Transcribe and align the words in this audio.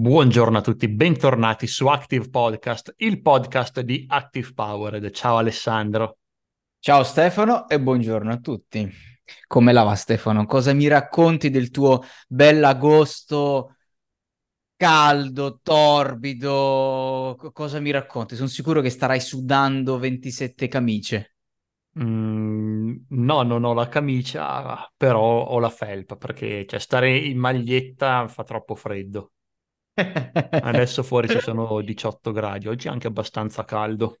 Buongiorno 0.00 0.58
a 0.58 0.60
tutti, 0.60 0.86
bentornati 0.86 1.66
su 1.66 1.88
Active 1.88 2.30
Podcast, 2.30 2.94
il 2.98 3.20
podcast 3.20 3.80
di 3.80 4.04
Active 4.06 4.52
Powered. 4.54 5.10
Ciao 5.10 5.38
Alessandro. 5.38 6.18
Ciao 6.78 7.02
Stefano 7.02 7.68
e 7.68 7.80
buongiorno 7.80 8.30
a 8.30 8.38
tutti. 8.38 8.88
Come 9.48 9.72
la 9.72 9.82
va 9.82 9.96
Stefano? 9.96 10.46
Cosa 10.46 10.72
mi 10.72 10.86
racconti 10.86 11.50
del 11.50 11.72
tuo 11.72 12.04
bell'agosto 12.28 13.74
caldo, 14.76 15.58
torbido? 15.60 17.36
Cosa 17.52 17.80
mi 17.80 17.90
racconti? 17.90 18.36
Sono 18.36 18.46
sicuro 18.46 18.80
che 18.80 18.90
starai 18.90 19.18
sudando 19.18 19.98
27 19.98 20.68
camicie. 20.68 21.34
Mm, 21.98 22.94
no, 23.08 23.42
non 23.42 23.64
ho 23.64 23.74
la 23.74 23.88
camicia, 23.88 24.88
però 24.96 25.44
ho 25.44 25.58
la 25.58 25.70
felpa 25.70 26.14
perché 26.14 26.64
cioè, 26.68 26.78
stare 26.78 27.16
in 27.16 27.36
maglietta 27.36 28.28
fa 28.28 28.44
troppo 28.44 28.76
freddo. 28.76 29.32
Adesso 29.98 31.02
fuori 31.02 31.28
ci 31.28 31.40
sono 31.40 31.80
18 31.80 32.32
gradi, 32.32 32.68
oggi 32.68 32.86
è 32.86 32.90
anche 32.90 33.08
abbastanza 33.08 33.64
caldo. 33.64 34.18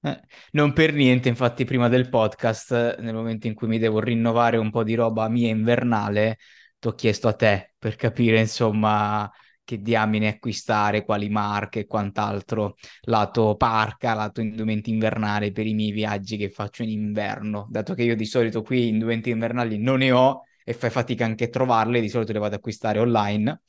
Eh, 0.00 0.20
non 0.52 0.72
per 0.72 0.92
niente, 0.92 1.28
infatti, 1.28 1.64
prima 1.64 1.88
del 1.88 2.08
podcast, 2.08 2.98
nel 2.98 3.14
momento 3.14 3.46
in 3.46 3.54
cui 3.54 3.68
mi 3.68 3.78
devo 3.78 4.00
rinnovare 4.00 4.58
un 4.58 4.70
po' 4.70 4.84
di 4.84 4.94
roba 4.94 5.28
mia 5.28 5.48
invernale, 5.48 6.38
ti 6.78 6.88
ho 6.88 6.92
chiesto 6.92 7.28
a 7.28 7.32
te 7.32 7.74
per 7.78 7.96
capire, 7.96 8.38
insomma, 8.38 9.30
che 9.64 9.80
diamine 9.80 10.28
acquistare, 10.28 11.04
quali 11.04 11.30
marche 11.30 11.80
e 11.80 11.86
quant'altro, 11.86 12.76
lato 13.02 13.56
parca, 13.56 14.12
lato 14.12 14.42
indumenti 14.42 14.90
invernali 14.90 15.52
per 15.52 15.66
i 15.66 15.72
miei 15.72 15.90
viaggi 15.92 16.36
che 16.36 16.50
faccio 16.50 16.82
in 16.82 16.90
inverno, 16.90 17.66
dato 17.70 17.94
che 17.94 18.02
io 18.02 18.14
di 18.14 18.26
solito 18.26 18.60
qui 18.62 18.88
indumenti 18.88 19.30
invernali 19.30 19.78
non 19.78 19.98
ne 19.98 20.12
ho 20.12 20.42
e 20.62 20.74
fai 20.74 20.90
fatica 20.90 21.24
anche 21.24 21.44
a 21.44 21.48
trovarli, 21.48 22.00
di 22.02 22.08
solito 22.10 22.32
le 22.32 22.38
vado 22.38 22.52
ad 22.54 22.58
acquistare 22.58 22.98
online. 22.98 23.62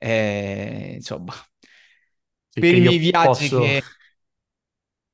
Eh, 0.00 0.92
insomma, 0.96 1.34
Sì, 2.48 2.64
per 2.64 2.74
i 2.74 2.80
miei 2.80 2.98
viaggi 2.98 3.50
posso... 3.50 3.52
che, 3.52 3.94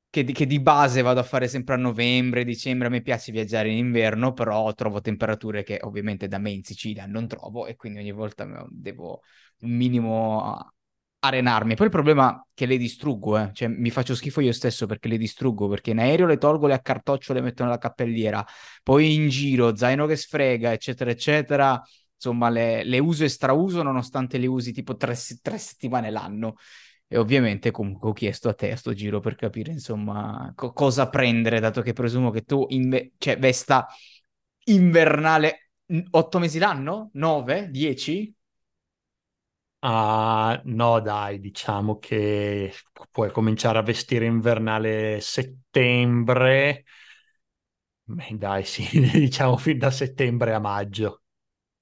che 0.09 0.23
di- 0.23 0.33
che 0.33 0.45
di 0.47 0.59
base 0.59 1.01
vado 1.01 1.19
a 1.19 1.23
fare 1.23 1.47
sempre 1.47 1.75
a 1.75 1.77
novembre, 1.77 2.43
dicembre, 2.43 2.87
a 2.87 2.89
me 2.89 3.01
piace 3.01 3.31
viaggiare 3.31 3.69
in 3.69 3.77
inverno, 3.77 4.33
però 4.33 4.73
trovo 4.73 5.01
temperature 5.01 5.63
che 5.63 5.79
ovviamente 5.83 6.27
da 6.27 6.37
me 6.39 6.51
in 6.51 6.63
Sicilia 6.63 7.05
non 7.05 7.27
trovo 7.27 7.67
e 7.67 7.75
quindi 7.75 7.99
ogni 7.99 8.11
volta 8.11 8.45
devo 8.69 9.21
un 9.59 9.69
minimo 9.71 10.71
arenarmi. 11.19 11.75
Poi 11.75 11.85
il 11.87 11.91
problema 11.91 12.33
è 12.47 12.51
che 12.53 12.65
le 12.65 12.77
distruggo, 12.77 13.37
eh. 13.37 13.51
Cioè, 13.53 13.67
mi 13.67 13.91
faccio 13.91 14.15
schifo 14.15 14.41
io 14.41 14.53
stesso 14.53 14.85
perché 14.87 15.07
le 15.07 15.17
distruggo, 15.17 15.67
perché 15.67 15.91
in 15.91 15.99
aereo 15.99 16.25
le 16.25 16.37
tolgo, 16.37 16.67
le 16.67 16.73
accartoccio, 16.75 17.33
le 17.33 17.41
metto 17.41 17.63
nella 17.63 17.77
cappelliera, 17.77 18.43
poi 18.83 19.13
in 19.13 19.29
giro, 19.29 19.75
zaino 19.75 20.05
che 20.07 20.15
sfrega, 20.15 20.71
eccetera, 20.71 21.11
eccetera. 21.11 21.79
Insomma, 22.17 22.49
le, 22.49 22.83
le 22.83 22.99
uso 22.99 23.23
e 23.23 23.29
strauso 23.29 23.83
nonostante 23.83 24.37
le 24.37 24.47
usi 24.47 24.71
tipo 24.73 24.95
tre, 24.97 25.15
tre 25.41 25.57
settimane 25.57 26.09
l'anno. 26.11 26.55
E 27.07 27.17
ovviamente 27.17 27.71
comunque 27.71 28.09
ho 28.09 28.13
chiesto 28.13 28.49
a 28.49 28.53
te 28.53 28.71
a 28.71 28.75
sto 28.75 28.93
giro 28.93 29.19
per 29.21 29.35
capire, 29.35 29.71
insomma, 29.71 30.51
co- 30.55 30.73
cosa 30.73 31.07
prendere, 31.09 31.59
dato 31.61 31.81
che 31.81 31.93
presumo 31.93 32.31
che 32.31 32.41
tu 32.43 32.65
inve- 32.69 33.13
cioè, 33.17 33.37
vesta 33.39 33.87
invernale 34.65 35.69
otto 36.11 36.39
mesi 36.39 36.59
l'anno? 36.59 37.09
Nove? 37.13 37.69
Dieci? 37.69 38.33
Ah, 39.81 40.59
no, 40.65 40.99
dai, 40.99 41.39
diciamo 41.39 41.97
che 41.99 42.73
puoi 43.11 43.31
cominciare 43.31 43.77
a 43.77 43.81
vestire 43.83 44.25
invernale 44.25 45.19
settembre. 45.21 46.83
Beh, 48.09 48.35
dai, 48.37 48.63
sì, 48.65 48.83
diciamo 49.11 49.55
fin 49.57 49.77
da 49.77 49.91
settembre 49.91 50.53
a 50.53 50.59
maggio. 50.59 51.21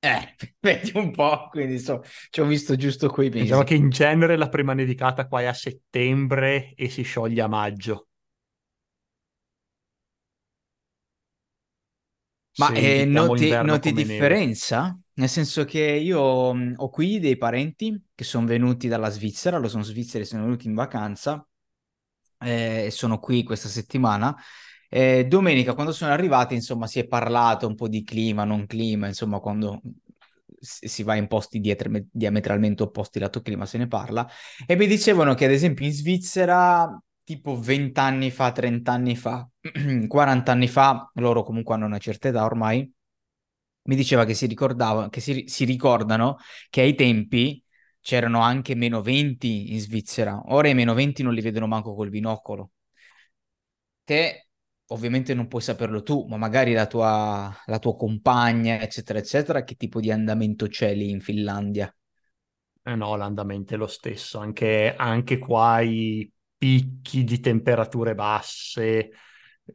Eh, 0.08 0.36
vedi 0.62 0.92
un 0.96 1.12
po', 1.12 1.48
quindi 1.50 1.80
so, 1.80 2.02
ci 2.30 2.42
ho 2.42 2.46
visto 2.46 2.76
giusto 2.76 3.10
quei 3.10 3.30
Diciamo 3.38 3.62
mesi. 3.62 3.64
che 3.64 3.76
in 3.76 3.90
genere 3.92 4.36
la 4.36 4.50
prima 4.50 4.74
nevicata 4.74 5.28
qua 5.28 5.40
è 5.42 5.46
a 5.46 5.54
settembre 5.54 6.74
e 6.76 6.90
si 6.90 7.04
scioglie 7.04 7.42
a 7.42 7.48
maggio. 7.48 8.08
Ma 12.56 12.72
eh, 12.72 13.04
noti, 13.06 13.58
noti 13.62 13.92
come 13.92 14.04
neve. 14.04 14.38
differenza? 14.38 14.98
Nel 15.16 15.30
senso 15.30 15.66
che 15.66 15.80
io 15.82 16.54
mh, 16.54 16.74
ho 16.78 16.90
qui 16.90 17.20
dei 17.20 17.38
parenti 17.38 18.02
che 18.14 18.24
sono 18.24 18.46
venuti 18.46 18.88
dalla 18.88 19.10
Svizzera, 19.10 19.58
lo 19.58 19.68
sono 19.68 19.84
svizzeri, 19.84 20.26
sono 20.26 20.44
venuti 20.44 20.68
in 20.68 20.74
vacanza 20.74 21.46
eh, 22.40 22.86
e 22.88 22.92
sono 22.92 23.20
qui 23.20 23.44
questa 23.44 23.68
settimana. 23.70 24.36
Eh, 24.90 25.26
domenica, 25.28 25.74
quando 25.74 25.92
sono 25.92 26.12
arrivati, 26.12 26.54
insomma, 26.56 26.88
si 26.88 27.00
è 27.00 27.08
parlato 27.08 27.68
un 27.68 27.76
po' 27.76 27.88
di 27.88 28.04
clima, 28.04 28.44
non 28.44 28.66
clima, 28.68 29.08
insomma, 29.08 29.40
quando 29.40 29.82
si 30.60 31.04
va 31.04 31.16
in 31.16 31.28
posti 31.28 31.60
dietro- 31.60 31.92
diametralmente 32.12 32.84
opposti 32.84 33.20
lato 33.20 33.42
clima 33.42 33.66
se 33.66 33.78
ne 33.78 33.88
parla. 33.88 34.28
E 34.66 34.76
mi 34.76 34.88
dicevano 34.88 35.34
che, 35.34 35.46
ad 35.46 35.52
esempio, 35.52 35.86
in 35.86 35.92
Svizzera, 35.94 37.00
tipo 37.24 37.60
20 37.60 38.00
anni 38.00 38.32
fa, 38.32 38.52
30 38.52 38.92
anni 38.94 39.16
fa, 39.16 39.48
40 40.08 40.52
anni 40.52 40.68
fa, 40.68 41.10
loro 41.16 41.44
comunque 41.44 41.76
hanno 41.76 41.86
una 41.86 41.98
certa 42.00 42.28
età 42.30 42.44
ormai, 42.46 42.92
mi 43.84 43.96
diceva 43.96 44.26
che 44.26 44.34
si 44.34 44.48
ricordava, 44.48 45.10
che 45.10 45.20
si, 45.22 45.44
si 45.48 45.64
ricordano 45.66 46.38
che 46.70 46.82
ai 46.82 46.96
tempi 46.96 47.64
c'erano 48.02 48.40
anche 48.42 48.76
meno 48.76 49.02
20 49.02 49.74
in 49.74 49.80
Svizzera. 49.80 50.42
Ora 50.48 50.70
i 50.70 50.74
meno 50.74 50.94
20 50.94 51.22
non 51.24 51.34
li 51.34 51.42
vedono 51.42 51.68
manco 51.68 51.94
col 51.96 52.10
binocolo. 52.10 52.72
Te 54.06 54.45
ovviamente 54.88 55.34
non 55.34 55.48
puoi 55.48 55.62
saperlo 55.62 56.04
tu, 56.04 56.26
ma 56.28 56.38
magari 56.38 56.74
la 56.74 56.88
tua, 56.88 57.54
la 57.66 57.80
tua 57.80 57.96
compagna, 57.96 58.80
eccetera, 58.82 59.20
eccetera, 59.20 59.64
che 59.64 59.76
tipo 59.76 60.00
di 60.00 60.12
andamento 60.12 60.68
c'è 60.68 60.94
lì 60.94 61.10
in 61.10 61.22
Finlandia? 61.22 61.94
Eh 62.88 62.96
no, 62.96 63.16
l'andamento 63.16 63.74
è 63.74 63.78
lo 63.78 63.88
stesso. 63.88 64.38
Anche, 64.40 64.94
anche 64.96 65.40
qua 65.40 65.80
i 65.82 66.32
picchi 66.58 67.24
di 67.24 67.40
temperature 67.40 68.14
basse 68.16 69.12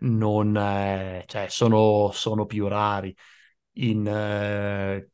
non, 0.01 0.57
eh, 0.57 1.25
cioè, 1.27 1.49
sono, 1.49 2.11
sono 2.13 2.47
più 2.47 2.69
rari. 2.69 3.15
In, 3.75 4.07
eh, 4.07 5.09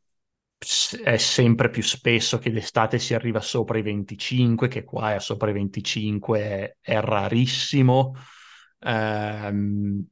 è 1.02 1.16
sempre 1.18 1.70
più 1.70 1.82
spesso 1.82 2.38
che 2.38 2.50
d'estate 2.50 2.98
si 2.98 3.14
arriva 3.14 3.40
sopra 3.40 3.78
i 3.78 3.82
25, 3.82 4.68
che 4.68 4.84
qua 4.84 5.14
è 5.14 5.20
sopra 5.20 5.50
i 5.50 5.52
25, 5.52 6.40
è, 6.40 6.76
è 6.80 7.00
rarissimo. 7.00 8.14
Ehm, 8.86 10.06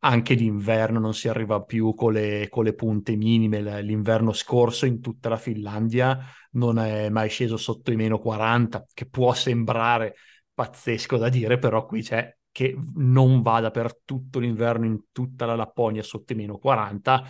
anche 0.00 0.34
d'inverno 0.36 1.00
non 1.00 1.14
si 1.14 1.28
arriva 1.28 1.62
più 1.62 1.94
con 1.94 2.12
le, 2.12 2.48
con 2.48 2.64
le 2.64 2.74
punte 2.74 3.16
minime. 3.16 3.82
L'inverno 3.82 4.32
scorso 4.32 4.86
in 4.86 5.00
tutta 5.00 5.28
la 5.28 5.36
Finlandia 5.36 6.18
non 6.52 6.78
è 6.78 7.08
mai 7.08 7.28
sceso 7.28 7.56
sotto 7.56 7.90
i 7.90 7.96
meno 7.96 8.18
40, 8.18 8.86
che 8.92 9.06
può 9.06 9.32
sembrare 9.34 10.14
pazzesco 10.54 11.16
da 11.16 11.28
dire, 11.28 11.58
però 11.58 11.86
qui 11.86 12.02
c'è 12.02 12.36
che 12.50 12.76
non 12.94 13.42
vada 13.42 13.70
per 13.70 14.00
tutto 14.04 14.38
l'inverno 14.38 14.86
in 14.86 15.00
tutta 15.12 15.46
la 15.46 15.54
Lapponia 15.54 16.02
sotto 16.02 16.32
i 16.32 16.36
meno 16.36 16.58
40 16.58 17.24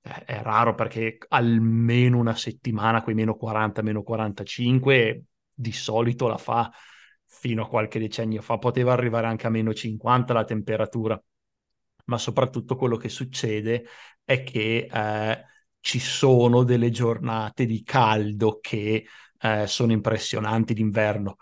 eh, 0.00 0.24
è 0.24 0.42
raro 0.42 0.74
perché 0.74 1.18
almeno 1.28 2.18
una 2.18 2.34
settimana 2.34 3.02
quei 3.02 3.14
meno 3.14 3.36
40, 3.36 3.82
meno 3.82 4.02
45 4.02 5.24
di 5.54 5.72
solito 5.72 6.26
la 6.26 6.38
fa 6.38 6.70
fino 7.34 7.62
a 7.64 7.68
qualche 7.68 7.98
decennio 7.98 8.42
fa, 8.42 8.58
poteva 8.58 8.92
arrivare 8.92 9.26
anche 9.26 9.46
a 9.46 9.50
meno 9.50 9.72
50 9.72 10.34
la 10.34 10.44
temperatura, 10.44 11.20
ma 12.04 12.18
soprattutto 12.18 12.76
quello 12.76 12.96
che 12.96 13.08
succede 13.08 13.86
è 14.22 14.42
che 14.42 14.88
eh, 14.92 15.44
ci 15.80 15.98
sono 15.98 16.62
delle 16.62 16.90
giornate 16.90 17.64
di 17.64 17.82
caldo 17.82 18.58
che 18.60 19.06
eh, 19.40 19.66
sono 19.66 19.92
impressionanti 19.92 20.74
d'inverno. 20.74 21.36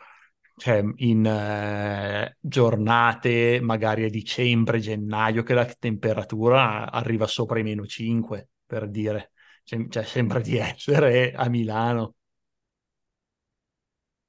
Cioè 0.56 0.82
in 0.96 1.26
eh, 1.26 2.36
giornate 2.40 3.60
magari 3.60 4.04
a 4.04 4.10
dicembre, 4.10 4.78
gennaio, 4.78 5.42
che 5.42 5.54
la 5.54 5.64
temperatura 5.64 6.90
arriva 6.90 7.26
sopra 7.26 7.58
i 7.58 7.62
meno 7.62 7.84
5, 7.86 8.50
per 8.64 8.88
dire. 8.88 9.32
Cioè, 9.64 10.04
sembra 10.04 10.40
di 10.40 10.56
essere 10.58 11.32
a 11.32 11.48
Milano, 11.48 12.14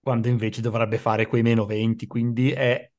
quando 0.01 0.27
invece 0.27 0.61
dovrebbe 0.61 0.97
fare 0.97 1.27
quei 1.27 1.41
meno 1.41 1.65
20, 1.65 2.07
quindi 2.07 2.51
è, 2.51 2.91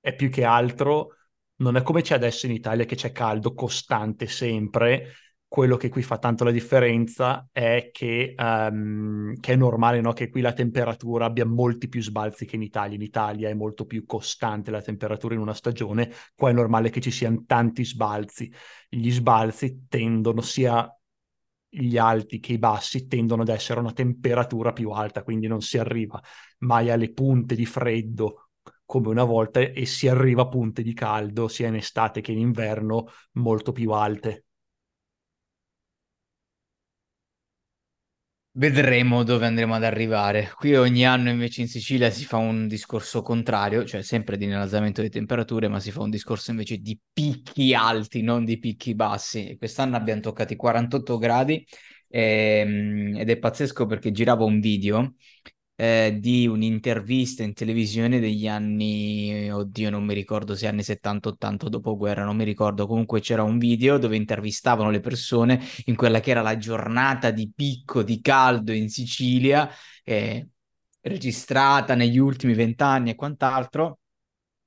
è 0.00 0.14
più 0.14 0.30
che 0.30 0.44
altro, 0.44 1.16
non 1.56 1.76
è 1.76 1.82
come 1.82 2.02
c'è 2.02 2.14
adesso 2.14 2.46
in 2.46 2.52
Italia 2.52 2.84
che 2.84 2.96
c'è 2.96 3.12
caldo 3.12 3.54
costante 3.54 4.26
sempre, 4.26 5.12
quello 5.48 5.76
che 5.76 5.88
qui 5.88 6.02
fa 6.02 6.18
tanto 6.18 6.44
la 6.44 6.50
differenza 6.50 7.48
è 7.52 7.90
che, 7.92 8.34
ehm, 8.36 9.34
che 9.38 9.52
è 9.52 9.56
normale 9.56 10.00
no? 10.00 10.12
che 10.12 10.28
qui 10.28 10.40
la 10.40 10.52
temperatura 10.52 11.26
abbia 11.26 11.46
molti 11.46 11.88
più 11.88 12.02
sbalzi 12.02 12.46
che 12.46 12.56
in 12.56 12.62
Italia. 12.62 12.96
In 12.96 13.02
Italia 13.02 13.48
è 13.48 13.54
molto 13.54 13.86
più 13.86 14.04
costante 14.04 14.70
la 14.70 14.82
temperatura 14.82 15.34
in 15.34 15.40
una 15.40 15.54
stagione, 15.54 16.10
qua 16.34 16.50
è 16.50 16.52
normale 16.52 16.90
che 16.90 17.00
ci 17.00 17.10
siano 17.10 17.44
tanti 17.46 17.84
sbalzi. 17.84 18.52
Gli 18.88 19.10
sbalzi 19.10 19.86
tendono 19.88 20.40
sia 20.40 20.90
gli 21.78 21.98
alti 21.98 22.40
che 22.40 22.54
i 22.54 22.58
bassi 22.58 23.06
tendono 23.06 23.42
ad 23.42 23.48
essere 23.48 23.80
a 23.80 23.82
una 23.82 23.92
temperatura 23.92 24.72
più 24.72 24.90
alta, 24.90 25.22
quindi 25.22 25.46
non 25.46 25.60
si 25.60 25.76
arriva 25.76 26.20
mai 26.58 26.90
alle 26.90 27.12
punte 27.12 27.54
di 27.54 27.66
freddo 27.66 28.48
come 28.84 29.08
una 29.08 29.24
volta 29.24 29.60
e 29.60 29.84
si 29.84 30.08
arriva 30.08 30.42
a 30.42 30.48
punte 30.48 30.82
di 30.82 30.94
caldo 30.94 31.48
sia 31.48 31.68
in 31.68 31.74
estate 31.74 32.20
che 32.20 32.32
in 32.32 32.38
inverno 32.38 33.08
molto 33.32 33.72
più 33.72 33.90
alte. 33.90 34.45
Vedremo 38.58 39.22
dove 39.22 39.44
andremo 39.44 39.74
ad 39.74 39.84
arrivare. 39.84 40.50
Qui 40.54 40.74
ogni 40.76 41.04
anno 41.04 41.28
invece 41.28 41.60
in 41.60 41.68
Sicilia 41.68 42.08
si 42.08 42.24
fa 42.24 42.38
un 42.38 42.66
discorso 42.66 43.20
contrario, 43.20 43.84
cioè 43.84 44.00
sempre 44.00 44.38
di 44.38 44.46
innalzamento 44.46 45.02
di 45.02 45.10
temperature, 45.10 45.68
ma 45.68 45.78
si 45.78 45.90
fa 45.90 46.00
un 46.00 46.08
discorso 46.08 46.52
invece 46.52 46.78
di 46.78 46.98
picchi 47.12 47.74
alti, 47.74 48.22
non 48.22 48.46
di 48.46 48.58
picchi 48.58 48.94
bassi. 48.94 49.56
Quest'anno 49.58 49.96
abbiamo 49.96 50.22
toccato 50.22 50.54
i 50.54 50.56
48 50.56 51.18
gradi 51.18 51.66
ehm, 52.08 53.16
ed 53.18 53.28
è 53.28 53.36
pazzesco 53.36 53.84
perché 53.84 54.10
giravo 54.10 54.46
un 54.46 54.58
video 54.58 55.16
eh, 55.76 56.16
di 56.18 56.46
un'intervista 56.46 57.42
in 57.42 57.52
televisione 57.52 58.18
degli 58.18 58.48
anni, 58.48 59.50
oddio, 59.50 59.90
non 59.90 60.04
mi 60.04 60.14
ricordo 60.14 60.56
se 60.56 60.66
anni 60.66 60.82
70-80 60.82 61.68
dopoguerra, 61.68 62.24
non 62.24 62.36
mi 62.36 62.44
ricordo. 62.44 62.86
Comunque 62.86 63.20
c'era 63.20 63.42
un 63.42 63.58
video 63.58 63.98
dove 63.98 64.16
intervistavano 64.16 64.90
le 64.90 65.00
persone 65.00 65.60
in 65.84 65.94
quella 65.96 66.20
che 66.20 66.30
era 66.30 66.42
la 66.42 66.56
giornata 66.56 67.30
di 67.30 67.52
picco 67.54 68.02
di 68.02 68.20
caldo 68.20 68.72
in 68.72 68.88
Sicilia, 68.88 69.70
eh, 70.02 70.48
registrata 71.02 71.94
negli 71.94 72.18
ultimi 72.18 72.54
vent'anni 72.54 73.10
e 73.10 73.14
quant'altro 73.14 74.00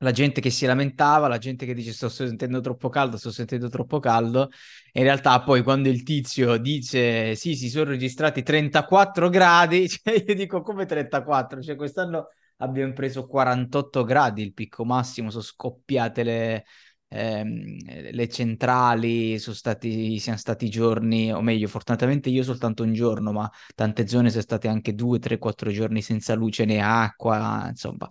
la 0.01 0.11
gente 0.11 0.39
che 0.41 0.49
si 0.49 0.65
lamentava, 0.65 1.27
la 1.27 1.37
gente 1.37 1.65
che 1.65 1.73
dice 1.73 1.91
sto 1.91 2.09
sentendo 2.09 2.61
troppo 2.61 2.89
caldo, 2.89 3.17
sto 3.17 3.31
sentendo 3.31 3.69
troppo 3.69 3.99
caldo. 3.99 4.49
In 4.93 5.03
realtà 5.03 5.41
poi 5.41 5.61
quando 5.61 5.89
il 5.89 6.03
tizio 6.03 6.57
dice 6.57 7.35
sì, 7.35 7.55
si 7.55 7.69
sono 7.69 7.89
registrati 7.91 8.41
34 8.43 9.29
gradi, 9.29 9.87
cioè 9.89 10.23
io 10.25 10.35
dico 10.35 10.61
come 10.61 10.85
34? 10.85 11.61
Cioè 11.61 11.75
quest'anno 11.75 12.27
abbiamo 12.57 12.93
preso 12.93 13.25
48 13.27 14.03
gradi, 14.03 14.41
il 14.41 14.53
picco 14.53 14.85
massimo, 14.85 15.29
sono 15.31 15.43
scoppiate 15.43 16.23
le, 16.23 16.65
ehm, 17.09 18.11
le 18.11 18.27
centrali, 18.29 19.37
sono 19.39 19.55
stati, 19.55 20.17
siamo 20.19 20.37
stati 20.37 20.69
giorni, 20.69 21.31
o 21.33 21.41
meglio, 21.41 21.67
fortunatamente 21.67 22.29
io 22.29 22.43
soltanto 22.43 22.83
un 22.83 22.93
giorno, 22.93 23.31
ma 23.31 23.49
tante 23.75 24.07
zone 24.07 24.29
sono 24.29 24.41
state 24.41 24.67
anche 24.67 24.93
due, 24.93 25.19
tre, 25.19 25.37
quattro 25.37 25.71
giorni 25.71 26.01
senza 26.01 26.33
luce 26.35 26.65
né 26.65 26.81
acqua, 26.81 27.67
insomma 27.69 28.09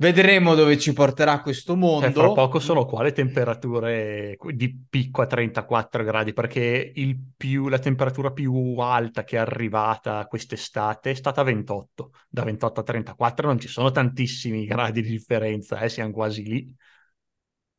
Vedremo 0.00 0.54
dove 0.54 0.78
ci 0.78 0.92
porterà 0.92 1.40
questo 1.40 1.74
mondo. 1.74 2.04
Cioè, 2.04 2.12
fra 2.12 2.30
poco 2.30 2.60
sono 2.60 2.84
qua 2.84 3.02
le 3.02 3.10
temperature 3.10 4.36
di 4.52 4.84
picco 4.88 5.22
a 5.22 5.26
34 5.26 6.04
gradi, 6.04 6.32
perché 6.32 6.92
più, 7.36 7.66
la 7.66 7.80
temperatura 7.80 8.30
più 8.30 8.76
alta 8.78 9.24
che 9.24 9.34
è 9.34 9.40
arrivata 9.40 10.24
quest'estate 10.28 11.10
è 11.10 11.14
stata 11.14 11.42
28. 11.42 12.12
Da 12.28 12.44
28 12.44 12.78
a 12.78 12.82
34 12.84 13.46
non 13.48 13.58
ci 13.58 13.66
sono 13.66 13.90
tantissimi 13.90 14.66
gradi 14.66 15.02
di 15.02 15.10
differenza, 15.10 15.80
eh, 15.80 15.88
siamo 15.88 16.12
quasi 16.12 16.44
lì. 16.44 16.76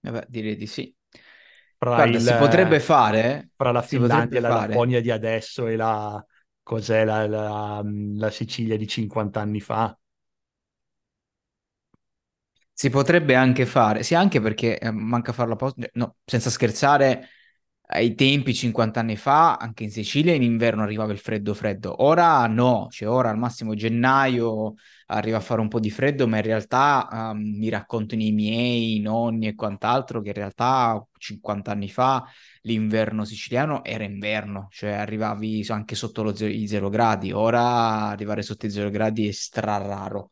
Eh 0.01 0.12
beh, 0.12 0.25
direi 0.27 0.57
di 0.57 0.68
sì. 0.68 0.94
Fra 1.77 1.95
Guarda, 1.95 2.18
il, 2.18 2.22
si 2.22 2.33
potrebbe 2.33 2.81
fare... 2.81 3.51
Fra 3.56 3.72
la 3.72 3.81
Finlandia, 3.81 4.42
la. 4.42 4.50
Lapponia 4.50 5.00
di 5.00 5.10
adesso 5.10 5.68
e 5.68 5.77
la, 5.77 6.22
cos'è, 6.63 7.06
la, 7.06 7.25
la, 7.27 7.81
la 8.15 8.30
Sicilia 8.30 8.75
di 8.75 8.86
50 8.86 9.39
anni 9.39 9.62
fa. 9.62 9.98
Si 12.79 12.89
potrebbe 12.89 13.35
anche 13.35 13.65
fare, 13.65 14.03
sì, 14.03 14.15
anche 14.15 14.39
perché 14.39 14.79
eh, 14.79 14.89
manca 14.91 15.33
farla 15.33 15.53
apposta, 15.55 15.85
no, 15.95 16.15
senza 16.23 16.49
scherzare, 16.49 17.27
ai 17.91 18.15
tempi 18.15 18.53
50 18.53 19.01
anni 19.01 19.17
fa, 19.17 19.55
anche 19.57 19.83
in 19.83 19.91
Sicilia 19.91 20.33
in 20.33 20.43
inverno 20.43 20.83
arrivava 20.83 21.11
il 21.11 21.17
freddo 21.17 21.53
freddo. 21.53 22.03
Ora 22.05 22.47
no, 22.47 22.87
cioè 22.89 23.09
ora 23.09 23.31
al 23.31 23.37
massimo 23.37 23.73
gennaio 23.75 24.75
arriva 25.07 25.35
a 25.37 25.39
fare 25.41 25.59
un 25.59 25.67
po' 25.67 25.81
di 25.81 25.91
freddo, 25.91 26.25
ma 26.25 26.37
in 26.37 26.43
realtà 26.43 27.09
um, 27.33 27.57
mi 27.57 27.67
raccontano 27.67 28.21
i 28.21 28.31
miei 28.31 28.99
nonni 29.01 29.47
e 29.47 29.55
quant'altro 29.55 30.21
che 30.21 30.29
in 30.29 30.35
realtà 30.35 31.05
50 31.17 31.71
anni 31.71 31.89
fa 31.89 32.25
l'inverno 32.61 33.25
siciliano 33.25 33.83
era 33.83 34.05
inverno, 34.05 34.67
cioè 34.71 34.91
arrivavi 34.91 35.65
anche 35.67 35.95
sotto 35.95 36.23
lo 36.23 36.33
zero, 36.33 36.51
i 36.53 36.65
0 36.67 36.87
gradi. 36.89 37.33
Ora 37.33 37.61
arrivare 38.07 38.41
sotto 38.41 38.67
i 38.67 38.69
0 38.71 38.89
gradi 38.89 39.27
è 39.27 39.31
strararo 39.31 40.31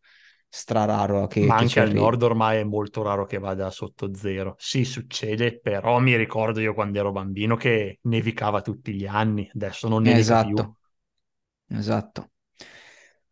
strararo 0.49 1.27
che, 1.27 1.53
Ma 1.53 1.55
che 1.55 1.63
anche 1.63 1.79
al 1.79 1.94
nord 1.94 2.21
ormai 2.21 2.59
è 2.59 2.63
molto 2.63 3.01
raro 3.01 3.25
che 3.25 3.39
vada 3.39 3.71
sotto 3.71 4.13
zero. 4.13 4.55
Sì, 4.59 4.83
succede, 4.85 5.59
però 5.59 5.97
mi 5.99 6.15
ricordo 6.15 6.59
io 6.59 6.73
quando 6.75 6.99
ero 6.99 7.11
bambino 7.11 7.55
che 7.55 7.99
nevicava 8.03 8.61
tutti 8.61 8.94
gli 8.94 9.05
anni, 9.07 9.49
adesso 9.53 9.88
non 9.88 10.03
nevica 10.03 10.38
esatto. 10.38 10.38
più. 10.38 10.75
Esatto. 11.69 12.31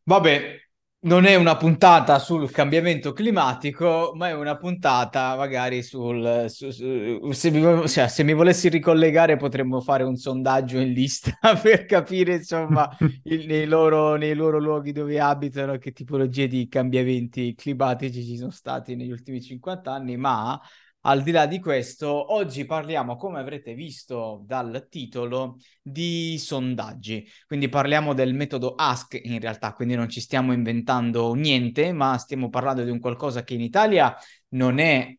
Vabbè, 0.03 0.64
non 1.05 1.25
è 1.25 1.35
una 1.35 1.55
puntata 1.55 2.17
sul 2.17 2.49
cambiamento 2.49 3.13
climatico, 3.13 4.13
ma 4.15 4.29
è 4.29 4.33
una 4.33 4.57
puntata 4.57 5.35
magari 5.35 5.83
sul... 5.83 6.45
Su, 6.47 6.71
su, 6.71 7.31
se, 7.31 7.51
mi, 7.51 7.87
cioè, 7.87 8.07
se, 8.07 8.23
mi, 8.23 8.33
volessi 8.33 8.69
ricollegare 8.69 9.37
potremmo 9.37 9.81
fare 9.81 10.03
un 10.03 10.15
sondaggio 10.15 10.79
in 10.79 10.91
lista 10.93 11.37
per 11.61 11.85
capire 11.85 12.35
insomma 12.35 12.89
il, 13.23 13.45
nei, 13.45 13.65
loro, 13.65 14.15
nei, 14.15 14.33
loro, 14.33 14.59
luoghi 14.59 14.91
dove 14.91 15.19
abitano 15.19 15.77
che 15.77 15.91
tipologie 15.91 16.47
di 16.47 16.67
cambiamenti 16.67 17.53
climatici 17.53 18.23
ci 18.23 18.37
sono 18.37 18.51
stati 18.51 18.95
negli 18.95 19.11
ultimi 19.11 19.41
50 19.41 19.91
anni, 19.91 20.17
ma 20.17 20.59
al 21.07 21.21
di 21.21 21.31
là 21.31 21.45
di 21.45 21.59
questo, 21.59 22.33
oggi 22.33 22.65
parliamo, 22.65 23.15
come 23.15 23.39
avrete 23.39 23.75
visto 23.75 24.41
dal 24.45 24.87
titolo, 24.89 25.57
di 25.81 26.37
sondaggi. 26.39 27.27
Quindi 27.45 27.69
parliamo 27.69 28.13
del 28.13 28.33
metodo 28.33 28.73
Ask 28.73 29.19
in 29.23 29.39
realtà, 29.39 29.73
quindi 29.73 29.95
non 29.95 30.09
ci 30.09 30.19
stiamo 30.19 30.51
inventando 30.51 31.33
niente, 31.33 31.91
ma 31.91 32.17
stiamo 32.17 32.49
parlando 32.49 32.83
di 32.83 32.89
un 32.89 32.99
qualcosa 32.99 33.43
che 33.43 33.53
in 33.53 33.61
Italia 33.61 34.15
non 34.49 34.79
è, 34.79 35.15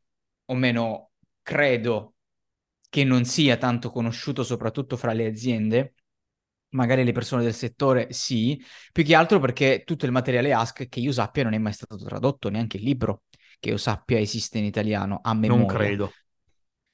o 0.46 0.54
meno 0.54 1.12
credo, 1.42 2.14
che 2.88 3.04
non 3.04 3.24
sia 3.24 3.56
tanto 3.56 3.90
conosciuto 3.90 4.42
soprattutto 4.42 4.96
fra 4.96 5.12
le 5.12 5.26
aziende. 5.26 5.94
Magari 6.70 7.04
le 7.04 7.12
persone 7.12 7.44
del 7.44 7.54
settore 7.54 8.12
sì, 8.12 8.60
più 8.92 9.04
che 9.04 9.14
altro 9.14 9.38
perché 9.38 9.82
tutto 9.84 10.04
il 10.04 10.10
materiale 10.12 10.52
Ask 10.52 10.88
che 10.88 11.00
io 11.00 11.12
sappia 11.12 11.44
non 11.44 11.54
è 11.54 11.58
mai 11.58 11.72
stato 11.72 11.96
tradotto, 11.96 12.48
neanche 12.48 12.76
il 12.76 12.82
libro 12.82 13.22
che 13.58 13.70
io 13.70 13.76
sappia 13.76 14.18
esiste 14.18 14.58
in 14.58 14.64
italiano 14.64 15.20
a 15.22 15.34
memoria. 15.34 15.66
Non 15.66 15.74
credo. 15.74 16.12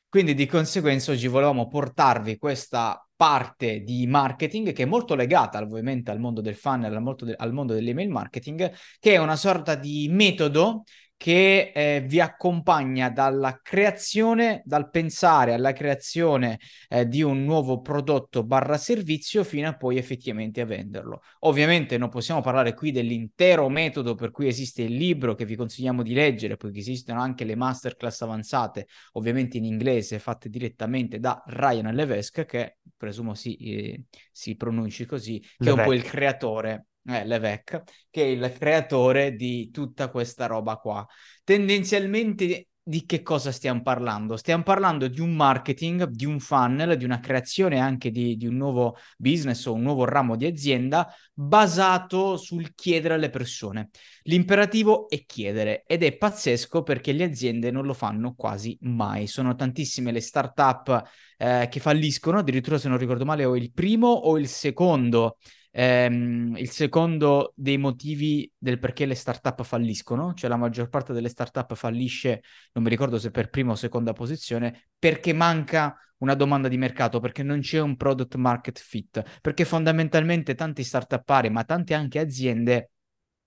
Quindi 0.08 0.34
di 0.34 0.46
conseguenza 0.46 1.12
oggi 1.12 1.26
volevamo 1.26 1.68
portarvi 1.68 2.36
questa 2.36 3.02
parte 3.16 3.80
di 3.80 4.06
marketing 4.06 4.72
che 4.72 4.82
è 4.82 4.86
molto 4.86 5.14
legata 5.14 5.58
ovviamente 5.60 6.10
al 6.10 6.18
mondo 6.18 6.40
del 6.40 6.54
funnel, 6.54 6.94
al, 6.94 7.14
de- 7.16 7.34
al 7.34 7.52
mondo 7.52 7.72
dell'email 7.72 8.10
marketing, 8.10 8.72
che 8.98 9.14
è 9.14 9.16
una 9.16 9.36
sorta 9.36 9.74
di 9.74 10.08
metodo 10.10 10.82
che 11.22 11.70
eh, 11.72 12.00
vi 12.04 12.18
accompagna 12.18 13.08
dalla 13.08 13.60
creazione, 13.62 14.60
dal 14.64 14.90
pensare 14.90 15.52
alla 15.52 15.72
creazione 15.72 16.58
eh, 16.88 17.06
di 17.06 17.22
un 17.22 17.44
nuovo 17.44 17.80
prodotto 17.80 18.42
barra 18.42 18.76
servizio 18.76 19.44
fino 19.44 19.68
a 19.68 19.76
poi 19.76 19.98
effettivamente 19.98 20.60
a 20.60 20.64
venderlo. 20.64 21.20
Ovviamente 21.42 21.96
non 21.96 22.08
possiamo 22.08 22.40
parlare 22.40 22.74
qui 22.74 22.90
dell'intero 22.90 23.68
metodo 23.68 24.16
per 24.16 24.32
cui 24.32 24.48
esiste 24.48 24.82
il 24.82 24.96
libro 24.96 25.36
che 25.36 25.44
vi 25.44 25.54
consigliamo 25.54 26.02
di 26.02 26.12
leggere, 26.12 26.56
poiché 26.56 26.80
esistono 26.80 27.20
anche 27.20 27.44
le 27.44 27.54
masterclass 27.54 28.22
avanzate, 28.22 28.88
ovviamente 29.12 29.58
in 29.58 29.64
inglese, 29.64 30.18
fatte 30.18 30.48
direttamente 30.48 31.20
da 31.20 31.40
Ryan 31.46 31.94
Levesque, 31.94 32.46
che 32.46 32.78
presumo 32.96 33.34
si, 33.34 33.54
eh, 33.58 34.06
si 34.32 34.56
pronunci 34.56 35.06
così, 35.06 35.38
che 35.38 35.54
Levesque. 35.58 35.82
è 35.82 35.84
un 35.84 35.84
po' 35.84 35.92
il 35.92 36.02
creatore 36.02 36.86
eh, 37.06 37.24
Levesque, 37.24 37.84
che 38.10 38.22
è 38.22 38.26
il 38.26 38.52
creatore 38.58 39.34
di 39.34 39.70
tutta 39.70 40.08
questa 40.10 40.46
roba 40.46 40.76
qua. 40.76 41.06
Tendenzialmente 41.44 42.68
di 42.84 43.06
che 43.06 43.22
cosa 43.22 43.52
stiamo 43.52 43.80
parlando? 43.82 44.36
Stiamo 44.36 44.64
parlando 44.64 45.06
di 45.06 45.20
un 45.20 45.34
marketing, 45.36 46.06
di 46.06 46.24
un 46.24 46.40
funnel, 46.40 46.96
di 46.96 47.04
una 47.04 47.20
creazione 47.20 47.78
anche 47.78 48.10
di, 48.10 48.36
di, 48.36 48.46
un 48.46 48.56
nuovo 48.56 48.96
business 49.16 49.64
o 49.66 49.74
un 49.74 49.82
nuovo 49.82 50.04
ramo 50.04 50.34
di 50.36 50.46
azienda 50.46 51.08
basato 51.32 52.36
sul 52.36 52.74
chiedere 52.74 53.14
alle 53.14 53.30
persone. 53.30 53.90
L'imperativo 54.22 55.08
è 55.08 55.24
chiedere 55.24 55.84
ed 55.86 56.02
è 56.02 56.16
pazzesco 56.16 56.82
perché 56.82 57.12
le 57.12 57.24
aziende 57.24 57.70
non 57.70 57.84
lo 57.84 57.94
fanno 57.94 58.34
quasi 58.34 58.76
mai. 58.82 59.28
Sono 59.28 59.54
tantissime 59.54 60.10
le 60.10 60.20
start-up 60.20 61.02
eh, 61.38 61.68
che 61.70 61.78
falliscono, 61.78 62.38
addirittura 62.38 62.78
se 62.78 62.88
non 62.88 62.98
ricordo 62.98 63.24
male 63.24 63.44
o 63.44 63.56
il 63.56 63.72
primo 63.72 64.08
o 64.08 64.38
il 64.38 64.48
secondo 64.48 65.36
ehm, 65.72 66.54
il 66.56 66.70
secondo 66.70 67.52
dei 67.56 67.78
motivi 67.78 68.50
del 68.56 68.78
perché 68.78 69.06
le 69.06 69.14
startup 69.14 69.62
falliscono, 69.64 70.34
cioè 70.34 70.48
la 70.48 70.56
maggior 70.56 70.88
parte 70.88 71.12
delle 71.12 71.28
startup 71.28 71.74
fallisce, 71.74 72.42
non 72.72 72.84
mi 72.84 72.90
ricordo 72.90 73.18
se 73.18 73.30
per 73.30 73.50
prima 73.50 73.72
o 73.72 73.74
seconda 73.74 74.12
posizione, 74.12 74.90
perché 74.98 75.32
manca 75.32 75.96
una 76.18 76.34
domanda 76.34 76.68
di 76.68 76.78
mercato, 76.78 77.18
perché 77.18 77.42
non 77.42 77.60
c'è 77.60 77.80
un 77.80 77.96
product 77.96 78.36
market 78.36 78.78
fit, 78.78 79.40
perché 79.40 79.64
fondamentalmente 79.64 80.54
tanti 80.54 80.84
startupari, 80.84 81.50
ma 81.50 81.64
tante 81.64 81.94
anche 81.94 82.20
aziende 82.20 82.90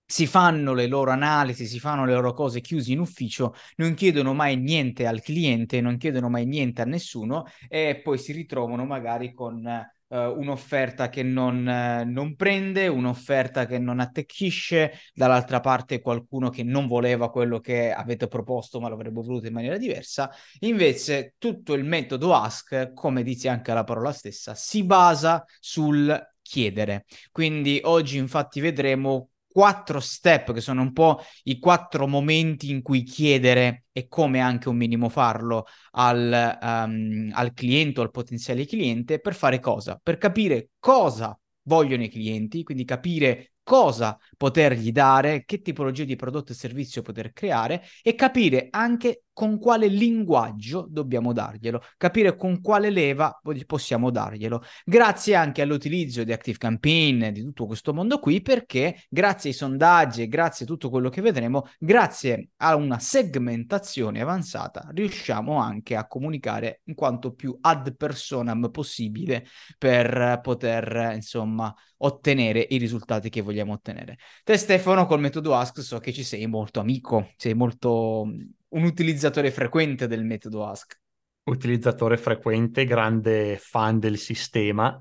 si 0.08 0.26
fanno 0.26 0.72
le 0.72 0.86
loro 0.86 1.10
analisi, 1.10 1.66
si 1.66 1.80
fanno 1.80 2.04
le 2.04 2.12
loro 2.12 2.32
cose 2.32 2.60
chiusi 2.60 2.92
in 2.92 3.00
ufficio, 3.00 3.54
non 3.76 3.94
chiedono 3.94 4.34
mai 4.34 4.56
niente 4.56 5.04
al 5.06 5.20
cliente, 5.20 5.80
non 5.80 5.96
chiedono 5.96 6.28
mai 6.28 6.46
niente 6.46 6.82
a 6.82 6.84
nessuno 6.84 7.44
e 7.68 8.00
poi 8.04 8.16
si 8.18 8.32
ritrovano 8.32 8.84
magari 8.84 9.34
con 9.34 9.68
uh, 10.08 10.16
un'offerta 10.16 11.08
che 11.08 11.22
non, 11.22 11.66
uh, 11.66 12.10
non, 12.10 12.34
prende, 12.36 12.88
un'offerta 12.88 13.66
che 13.66 13.78
non 13.78 14.00
attecchisce, 14.00 14.92
dall'altra 15.14 15.60
parte 15.60 16.00
qualcuno 16.00 16.50
che 16.50 16.62
non 16.62 16.86
voleva 16.86 17.30
quello 17.30 17.60
che 17.60 17.92
avete 17.92 18.28
proposto 18.28 18.80
ma 18.80 18.88
l'avrebbe 18.88 19.20
voluto 19.20 19.46
in 19.46 19.52
maniera 19.52 19.76
diversa. 19.76 20.30
Invece 20.60 21.34
tutto 21.38 21.74
il 21.74 21.84
metodo 21.84 22.34
Ask, 22.34 22.92
come 22.92 23.22
dice 23.22 23.48
anche 23.48 23.72
la 23.72 23.84
parola 23.84 24.12
stessa, 24.12 24.54
si 24.54 24.84
basa 24.84 25.44
sul 25.60 26.34
chiedere. 26.42 27.04
Quindi 27.32 27.80
oggi 27.82 28.18
infatti 28.18 28.60
vedremo 28.60 29.30
quattro 29.56 30.00
step 30.00 30.52
che 30.52 30.60
sono 30.60 30.82
un 30.82 30.92
po' 30.92 31.18
i 31.44 31.58
quattro 31.58 32.06
momenti 32.06 32.68
in 32.68 32.82
cui 32.82 33.02
chiedere 33.04 33.86
e 33.90 34.06
come 34.06 34.40
anche 34.40 34.68
un 34.68 34.76
minimo 34.76 35.08
farlo 35.08 35.64
al, 35.92 36.58
um, 36.60 37.30
al 37.32 37.54
cliente 37.54 38.00
o 38.00 38.02
al 38.02 38.10
potenziale 38.10 38.66
cliente 38.66 39.18
per 39.18 39.34
fare 39.34 39.58
cosa? 39.58 39.98
Per 40.02 40.18
capire 40.18 40.72
cosa 40.78 41.34
vogliono 41.62 42.02
i 42.02 42.10
clienti, 42.10 42.64
quindi 42.64 42.84
capire 42.84 43.52
cosa 43.62 44.18
potergli 44.36 44.92
dare, 44.92 45.46
che 45.46 45.62
tipologia 45.62 46.04
di 46.04 46.16
prodotto 46.16 46.52
e 46.52 46.54
servizio 46.54 47.00
poter 47.00 47.32
creare 47.32 47.82
e 48.02 48.14
capire 48.14 48.68
anche 48.68 49.22
con 49.36 49.58
quale 49.58 49.88
linguaggio 49.88 50.86
dobbiamo 50.88 51.34
darglielo, 51.34 51.82
capire 51.98 52.36
con 52.36 52.62
quale 52.62 52.88
leva 52.88 53.38
possiamo 53.66 54.10
darglielo. 54.10 54.62
Grazie 54.82 55.34
anche 55.34 55.60
all'utilizzo 55.60 56.24
di 56.24 56.32
Active 56.32 56.56
Campaign, 56.56 57.26
di 57.26 57.42
tutto 57.42 57.66
questo 57.66 57.92
mondo 57.92 58.18
qui, 58.18 58.40
perché 58.40 59.02
grazie 59.10 59.50
ai 59.50 59.54
sondaggi 59.54 60.22
e 60.22 60.28
grazie 60.28 60.64
a 60.64 60.68
tutto 60.68 60.88
quello 60.88 61.10
che 61.10 61.20
vedremo, 61.20 61.66
grazie 61.78 62.48
a 62.56 62.76
una 62.76 62.98
segmentazione 62.98 64.22
avanzata, 64.22 64.88
riusciamo 64.94 65.56
anche 65.58 65.96
a 65.96 66.06
comunicare 66.06 66.80
in 66.84 66.94
quanto 66.94 67.34
più 67.34 67.54
ad 67.60 67.94
personam 67.94 68.70
possibile 68.70 69.44
per 69.76 70.40
poter, 70.42 71.12
insomma, 71.12 71.74
ottenere 71.98 72.66
i 72.70 72.78
risultati 72.78 73.28
che 73.28 73.42
vogliamo 73.42 73.74
ottenere. 73.74 74.16
Te 74.44 74.56
Stefano 74.56 75.04
col 75.04 75.20
metodo 75.20 75.54
Ask 75.54 75.80
so 75.82 75.98
che 75.98 76.14
ci 76.14 76.24
sei 76.24 76.46
molto 76.46 76.80
amico, 76.80 77.32
sei 77.36 77.52
molto 77.52 78.26
un 78.68 78.84
utilizzatore 78.84 79.50
frequente 79.50 80.06
del 80.06 80.24
metodo 80.24 80.66
Ask. 80.66 80.98
Utilizzatore 81.44 82.16
frequente, 82.16 82.84
grande 82.84 83.56
fan 83.58 83.98
del 83.98 84.18
sistema. 84.18 84.98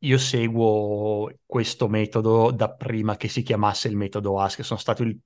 Io 0.00 0.18
seguo 0.18 1.30
questo 1.46 1.88
metodo 1.88 2.50
da 2.50 2.72
prima 2.74 3.16
che 3.16 3.28
si 3.28 3.42
chiamasse 3.42 3.88
il 3.88 3.96
metodo 3.96 4.38
Ask. 4.40 4.64
Sono 4.64 4.78
stato 4.78 5.02
il, 5.02 5.18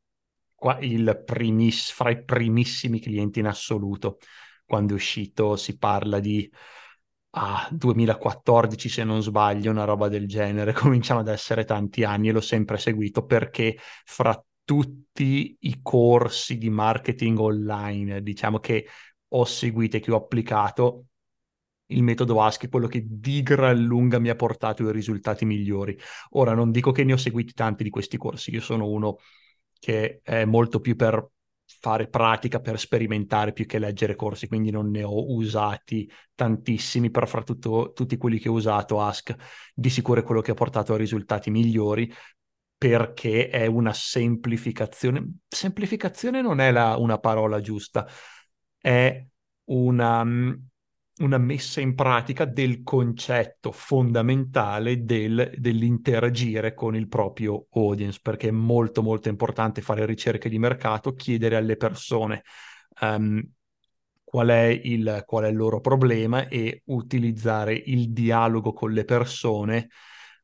il 0.80 1.22
primis, 1.24 1.90
fra 1.90 2.10
i 2.10 2.22
primissimi 2.22 3.00
clienti 3.00 3.40
in 3.40 3.46
assoluto. 3.46 4.18
Quando 4.64 4.92
è 4.92 4.96
uscito 4.96 5.56
si 5.56 5.76
parla 5.76 6.20
di 6.20 6.48
ah, 7.30 7.68
2014 7.72 8.88
se 8.88 9.04
non 9.04 9.22
sbaglio, 9.22 9.70
una 9.70 9.84
roba 9.84 10.08
del 10.08 10.28
genere. 10.28 10.72
Cominciamo 10.74 11.20
ad 11.20 11.28
essere 11.28 11.64
tanti 11.64 12.04
anni 12.04 12.28
e 12.28 12.32
l'ho 12.32 12.40
sempre 12.40 12.78
seguito 12.78 13.24
perché 13.24 13.76
fra 14.04 14.40
tutti 14.70 15.56
i 15.58 15.80
corsi 15.82 16.56
di 16.56 16.70
marketing 16.70 17.36
online, 17.40 18.22
diciamo 18.22 18.60
che 18.60 18.86
ho 19.26 19.44
seguito 19.44 19.96
e 19.96 20.00
che 20.00 20.12
ho 20.12 20.16
applicato, 20.16 21.06
il 21.86 22.04
metodo 22.04 22.40
ASCII 22.40 22.68
è 22.68 22.70
quello 22.70 22.86
che 22.86 23.04
di 23.04 23.42
gran 23.42 23.82
lunga 23.82 24.20
mi 24.20 24.28
ha 24.28 24.36
portato 24.36 24.88
i 24.88 24.92
risultati 24.92 25.44
migliori. 25.44 25.98
Ora, 26.34 26.54
non 26.54 26.70
dico 26.70 26.92
che 26.92 27.02
ne 27.02 27.14
ho 27.14 27.16
seguiti 27.16 27.52
tanti 27.52 27.82
di 27.82 27.90
questi 27.90 28.16
corsi, 28.16 28.52
io 28.52 28.60
sono 28.60 28.86
uno 28.86 29.16
che 29.76 30.20
è 30.22 30.44
molto 30.44 30.78
più 30.78 30.94
per 30.94 31.28
fare 31.64 32.06
pratica, 32.06 32.60
per 32.60 32.78
sperimentare 32.78 33.52
più 33.52 33.66
che 33.66 33.80
leggere 33.80 34.14
corsi, 34.14 34.46
quindi 34.46 34.70
non 34.70 34.88
ne 34.88 35.02
ho 35.02 35.32
usati 35.34 36.08
tantissimi, 36.32 37.10
però 37.10 37.26
fra 37.26 37.42
tutto, 37.42 37.90
tutti 37.92 38.16
quelli 38.16 38.38
che 38.38 38.48
ho 38.48 38.52
usato 38.52 39.00
Ask 39.00 39.34
di 39.74 39.90
sicuro 39.90 40.20
è 40.20 40.22
quello 40.22 40.42
che 40.42 40.52
ha 40.52 40.54
portato 40.54 40.94
a 40.94 40.96
risultati 40.96 41.50
migliori, 41.50 42.08
perché 42.80 43.50
è 43.50 43.66
una 43.66 43.92
semplificazione. 43.92 45.40
Semplificazione 45.46 46.40
non 46.40 46.60
è 46.60 46.70
la, 46.70 46.96
una 46.96 47.18
parola 47.18 47.60
giusta, 47.60 48.08
è 48.78 49.22
una, 49.64 50.24
mm, 50.24 50.52
una, 51.18 51.36
messa 51.36 51.82
in 51.82 51.94
pratica 51.94 52.46
del 52.46 52.82
concetto 52.82 53.70
fondamentale 53.70 55.04
del, 55.04 55.52
dell'interagire 55.58 56.72
con 56.72 56.96
il 56.96 57.06
proprio 57.06 57.66
audience, 57.72 58.18
perché 58.22 58.48
è 58.48 58.50
molto 58.50 59.02
molto 59.02 59.28
importante 59.28 59.82
fare 59.82 60.06
ricerche 60.06 60.48
di 60.48 60.58
mercato, 60.58 61.12
chiedere 61.12 61.56
alle 61.56 61.76
persone 61.76 62.44
um, 63.02 63.46
qual 64.24 64.48
è, 64.48 64.64
il, 64.84 65.22
qual 65.26 65.44
è 65.44 65.48
il 65.48 65.56
loro 65.56 65.80
problema 65.80 66.48
e 66.48 66.80
utilizzare 66.86 67.74
il 67.74 68.10
dialogo 68.10 68.72
con 68.72 68.90
le 68.90 69.04
persone 69.04 69.90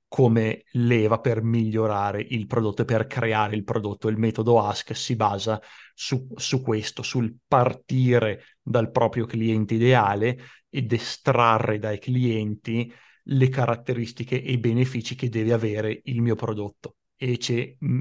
come 0.09 0.65
leva 0.73 1.19
per 1.21 1.43
migliorare 1.43 2.25
il 2.29 2.47
prodotto 2.47 2.83
e 2.83 2.85
per 2.85 3.07
creare 3.07 3.57
il 3.57 3.65
prodotto. 3.65 4.09
Il 4.09 4.17
metodo 4.17 4.61
Ask 4.61 4.95
si 4.95 5.17
basa 5.17 5.61
su, 5.95 6.29
su 6.35 6.63
questo, 6.63 7.03
sul 7.03 7.35
partire 7.47 8.45
dal 8.63 8.91
proprio 8.91 9.27
cliente 9.27 9.75
ideale 9.75 10.39
ed 10.69 10.93
estrarre 10.93 11.79
dai 11.79 11.99
clienti 11.99 12.93
le 13.29 13.49
caratteristiche 13.49 14.41
e 14.41 14.53
i 14.53 14.59
benefici 14.59 15.15
che 15.15 15.29
deve 15.29 15.53
avere 15.53 16.01
il 16.05 16.23
mio 16.23 16.35
prodotto. 16.35 16.97
E, 17.17 17.39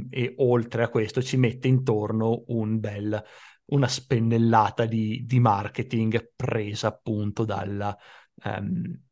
e 0.10 0.34
oltre 0.38 0.84
a 0.84 0.90
questo 0.90 1.24
ci 1.24 1.38
mette 1.38 1.68
intorno 1.68 2.44
un 2.48 2.80
bel, 2.80 3.24
una 3.68 3.88
spennellata 3.88 4.86
di, 4.86 5.24
di 5.26 5.40
marketing 5.40 6.34
presa 6.36 6.88
appunto 6.88 7.46
dalla, 7.46 7.98
um, 8.44 9.05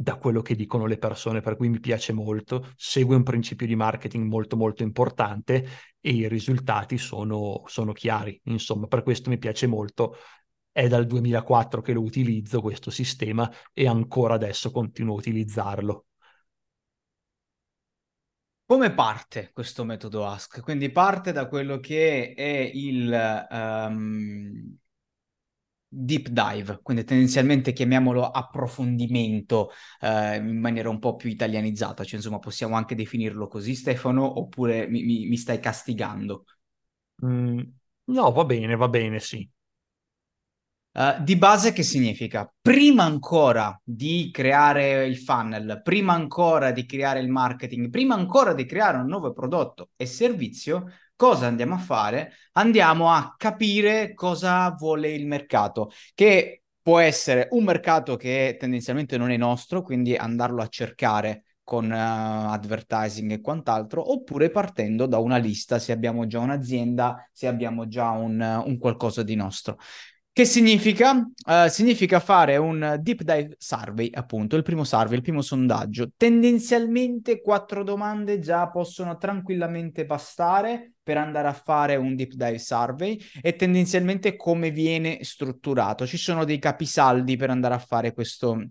da 0.00 0.16
quello 0.16 0.42
che 0.42 0.54
dicono 0.54 0.86
le 0.86 0.96
persone, 0.96 1.40
per 1.40 1.56
cui 1.56 1.68
mi 1.68 1.80
piace 1.80 2.12
molto, 2.12 2.72
segue 2.76 3.16
un 3.16 3.24
principio 3.24 3.66
di 3.66 3.74
marketing 3.74 4.28
molto 4.28 4.56
molto 4.56 4.82
importante 4.82 5.66
e 6.00 6.10
i 6.10 6.28
risultati 6.28 6.98
sono, 6.98 7.62
sono 7.66 7.92
chiari, 7.92 8.40
insomma, 8.44 8.86
per 8.86 9.02
questo 9.02 9.28
mi 9.28 9.38
piace 9.38 9.66
molto. 9.66 10.16
È 10.70 10.86
dal 10.86 11.06
2004 11.06 11.80
che 11.80 11.92
lo 11.92 12.02
utilizzo 12.02 12.60
questo 12.60 12.90
sistema 12.90 13.50
e 13.72 13.88
ancora 13.88 14.34
adesso 14.34 14.70
continuo 14.70 15.14
a 15.14 15.18
utilizzarlo. 15.18 16.06
Come 18.64 18.92
parte 18.92 19.50
questo 19.52 19.82
metodo 19.82 20.26
Ask? 20.26 20.60
Quindi 20.60 20.92
parte 20.92 21.32
da 21.32 21.48
quello 21.48 21.80
che 21.80 22.34
è 22.34 22.70
il, 22.72 23.46
um, 23.50 24.78
deep 25.88 26.28
dive, 26.28 26.80
quindi 26.82 27.04
tendenzialmente 27.04 27.72
chiamiamolo 27.72 28.30
approfondimento 28.30 29.70
eh, 30.00 30.36
in 30.36 30.60
maniera 30.60 30.90
un 30.90 30.98
po' 30.98 31.16
più 31.16 31.30
italianizzata, 31.30 32.04
cioè 32.04 32.16
insomma 32.16 32.38
possiamo 32.38 32.76
anche 32.76 32.94
definirlo 32.94 33.48
così 33.48 33.74
Stefano 33.74 34.38
oppure 34.38 34.86
mi, 34.86 35.02
mi, 35.02 35.26
mi 35.26 35.36
stai 35.36 35.60
castigando? 35.60 36.44
Mm, 37.24 37.60
no, 38.04 38.32
va 38.32 38.44
bene, 38.44 38.76
va 38.76 38.88
bene, 38.88 39.18
sì. 39.18 39.48
Uh, 40.90 41.22
di 41.22 41.36
base 41.36 41.72
che 41.72 41.84
significa? 41.84 42.52
Prima 42.60 43.04
ancora 43.04 43.80
di 43.84 44.30
creare 44.32 45.06
il 45.06 45.16
funnel, 45.16 45.80
prima 45.84 46.12
ancora 46.12 46.72
di 46.72 46.86
creare 46.86 47.20
il 47.20 47.28
marketing, 47.28 47.88
prima 47.88 48.14
ancora 48.14 48.52
di 48.52 48.66
creare 48.66 48.98
un 48.98 49.06
nuovo 49.06 49.32
prodotto 49.32 49.90
e 49.96 50.06
servizio, 50.06 50.86
cosa 51.18 51.48
andiamo 51.48 51.74
a 51.74 51.78
fare? 51.78 52.32
Andiamo 52.52 53.10
a 53.10 53.34
capire 53.36 54.14
cosa 54.14 54.70
vuole 54.70 55.10
il 55.10 55.26
mercato, 55.26 55.90
che 56.14 56.62
può 56.80 57.00
essere 57.00 57.48
un 57.50 57.64
mercato 57.64 58.14
che 58.14 58.56
tendenzialmente 58.58 59.18
non 59.18 59.32
è 59.32 59.36
nostro, 59.36 59.82
quindi 59.82 60.14
andarlo 60.14 60.62
a 60.62 60.68
cercare 60.68 61.42
con 61.64 61.86
uh, 61.90 62.52
advertising 62.52 63.32
e 63.32 63.40
quant'altro, 63.40 64.12
oppure 64.12 64.48
partendo 64.50 65.06
da 65.06 65.18
una 65.18 65.38
lista 65.38 65.80
se 65.80 65.90
abbiamo 65.90 66.28
già 66.28 66.38
un'azienda, 66.38 67.28
se 67.32 67.48
abbiamo 67.48 67.88
già 67.88 68.10
un, 68.10 68.62
un 68.64 68.78
qualcosa 68.78 69.24
di 69.24 69.34
nostro. 69.34 69.76
Che 70.38 70.44
significa? 70.44 71.28
Uh, 71.46 71.66
significa 71.66 72.20
fare 72.20 72.56
un 72.58 72.96
deep 73.00 73.22
dive 73.22 73.56
survey, 73.58 74.08
appunto, 74.12 74.54
il 74.54 74.62
primo 74.62 74.84
survey, 74.84 75.16
il 75.16 75.22
primo 75.22 75.42
sondaggio. 75.42 76.12
Tendenzialmente 76.16 77.40
quattro 77.40 77.82
domande 77.82 78.38
già 78.38 78.70
possono 78.70 79.16
tranquillamente 79.16 80.06
bastare 80.06 80.92
per 81.02 81.16
andare 81.16 81.48
a 81.48 81.52
fare 81.52 81.96
un 81.96 82.14
deep 82.14 82.34
dive 82.34 82.60
survey 82.60 83.20
e 83.42 83.56
tendenzialmente 83.56 84.36
come 84.36 84.70
viene 84.70 85.24
strutturato. 85.24 86.06
Ci 86.06 86.16
sono 86.16 86.44
dei 86.44 86.60
capisaldi 86.60 87.36
per 87.36 87.50
andare 87.50 87.74
a 87.74 87.78
fare 87.78 88.12
questo, 88.12 88.64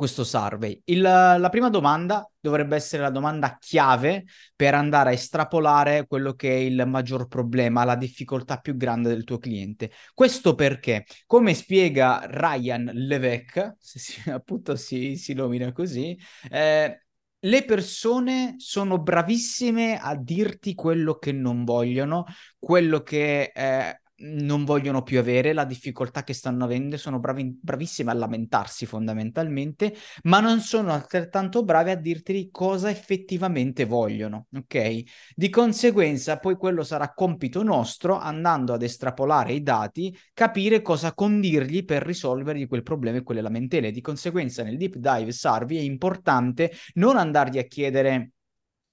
questo 0.00 0.24
survey. 0.24 0.80
Il, 0.86 1.02
la 1.02 1.48
prima 1.50 1.68
domanda 1.68 2.26
dovrebbe 2.40 2.74
essere 2.74 3.02
la 3.02 3.10
domanda 3.10 3.58
chiave 3.60 4.24
per 4.56 4.72
andare 4.72 5.10
a 5.10 5.12
estrapolare 5.12 6.06
quello 6.06 6.32
che 6.32 6.48
è 6.48 6.54
il 6.54 6.82
maggior 6.86 7.28
problema, 7.28 7.84
la 7.84 7.96
difficoltà 7.96 8.56
più 8.56 8.78
grande 8.78 9.10
del 9.10 9.24
tuo 9.24 9.36
cliente. 9.36 9.90
Questo 10.14 10.54
perché, 10.54 11.04
come 11.26 11.52
spiega 11.52 12.22
Ryan 12.24 12.90
Levesque, 12.94 13.76
se 13.78 13.98
si, 13.98 14.22
appunto 14.30 14.74
si, 14.74 15.16
si 15.16 15.34
nomina 15.34 15.70
così, 15.70 16.18
eh, 16.50 17.04
le 17.40 17.64
persone 17.66 18.54
sono 18.56 18.98
bravissime 18.98 19.98
a 19.98 20.16
dirti 20.16 20.74
quello 20.74 21.18
che 21.18 21.32
non 21.32 21.64
vogliono, 21.64 22.24
quello 22.58 23.02
che 23.02 23.52
eh, 23.54 24.00
non 24.20 24.64
vogliono 24.64 25.02
più 25.02 25.18
avere, 25.18 25.52
la 25.52 25.64
difficoltà 25.64 26.24
che 26.24 26.32
stanno 26.32 26.64
avendo, 26.64 26.96
sono 26.96 27.18
bravi, 27.18 27.58
bravissime 27.60 28.10
a 28.10 28.14
lamentarsi 28.14 28.86
fondamentalmente, 28.86 29.94
ma 30.24 30.40
non 30.40 30.60
sono 30.60 30.92
altrettanto 30.92 31.62
bravi 31.64 31.90
a 31.90 31.96
dirti 31.96 32.48
cosa 32.50 32.90
effettivamente 32.90 33.84
vogliono, 33.84 34.46
ok? 34.54 35.02
Di 35.34 35.48
conseguenza, 35.48 36.38
poi 36.38 36.56
quello 36.56 36.82
sarà 36.82 37.12
compito 37.12 37.62
nostro, 37.62 38.18
andando 38.18 38.72
ad 38.72 38.82
estrapolare 38.82 39.52
i 39.52 39.62
dati, 39.62 40.16
capire 40.32 40.82
cosa 40.82 41.14
condirgli 41.14 41.84
per 41.84 42.02
risolvergli 42.02 42.66
quel 42.66 42.82
problema 42.82 43.18
e 43.18 43.22
quelle 43.22 43.40
lamentele. 43.40 43.90
Di 43.90 44.00
conseguenza, 44.00 44.62
nel 44.62 44.76
deep 44.76 44.96
dive 44.96 45.32
Sarvi 45.32 45.76
è 45.76 45.80
importante 45.80 46.72
non 46.94 47.16
andargli 47.16 47.58
a 47.58 47.64
chiedere 47.64 48.32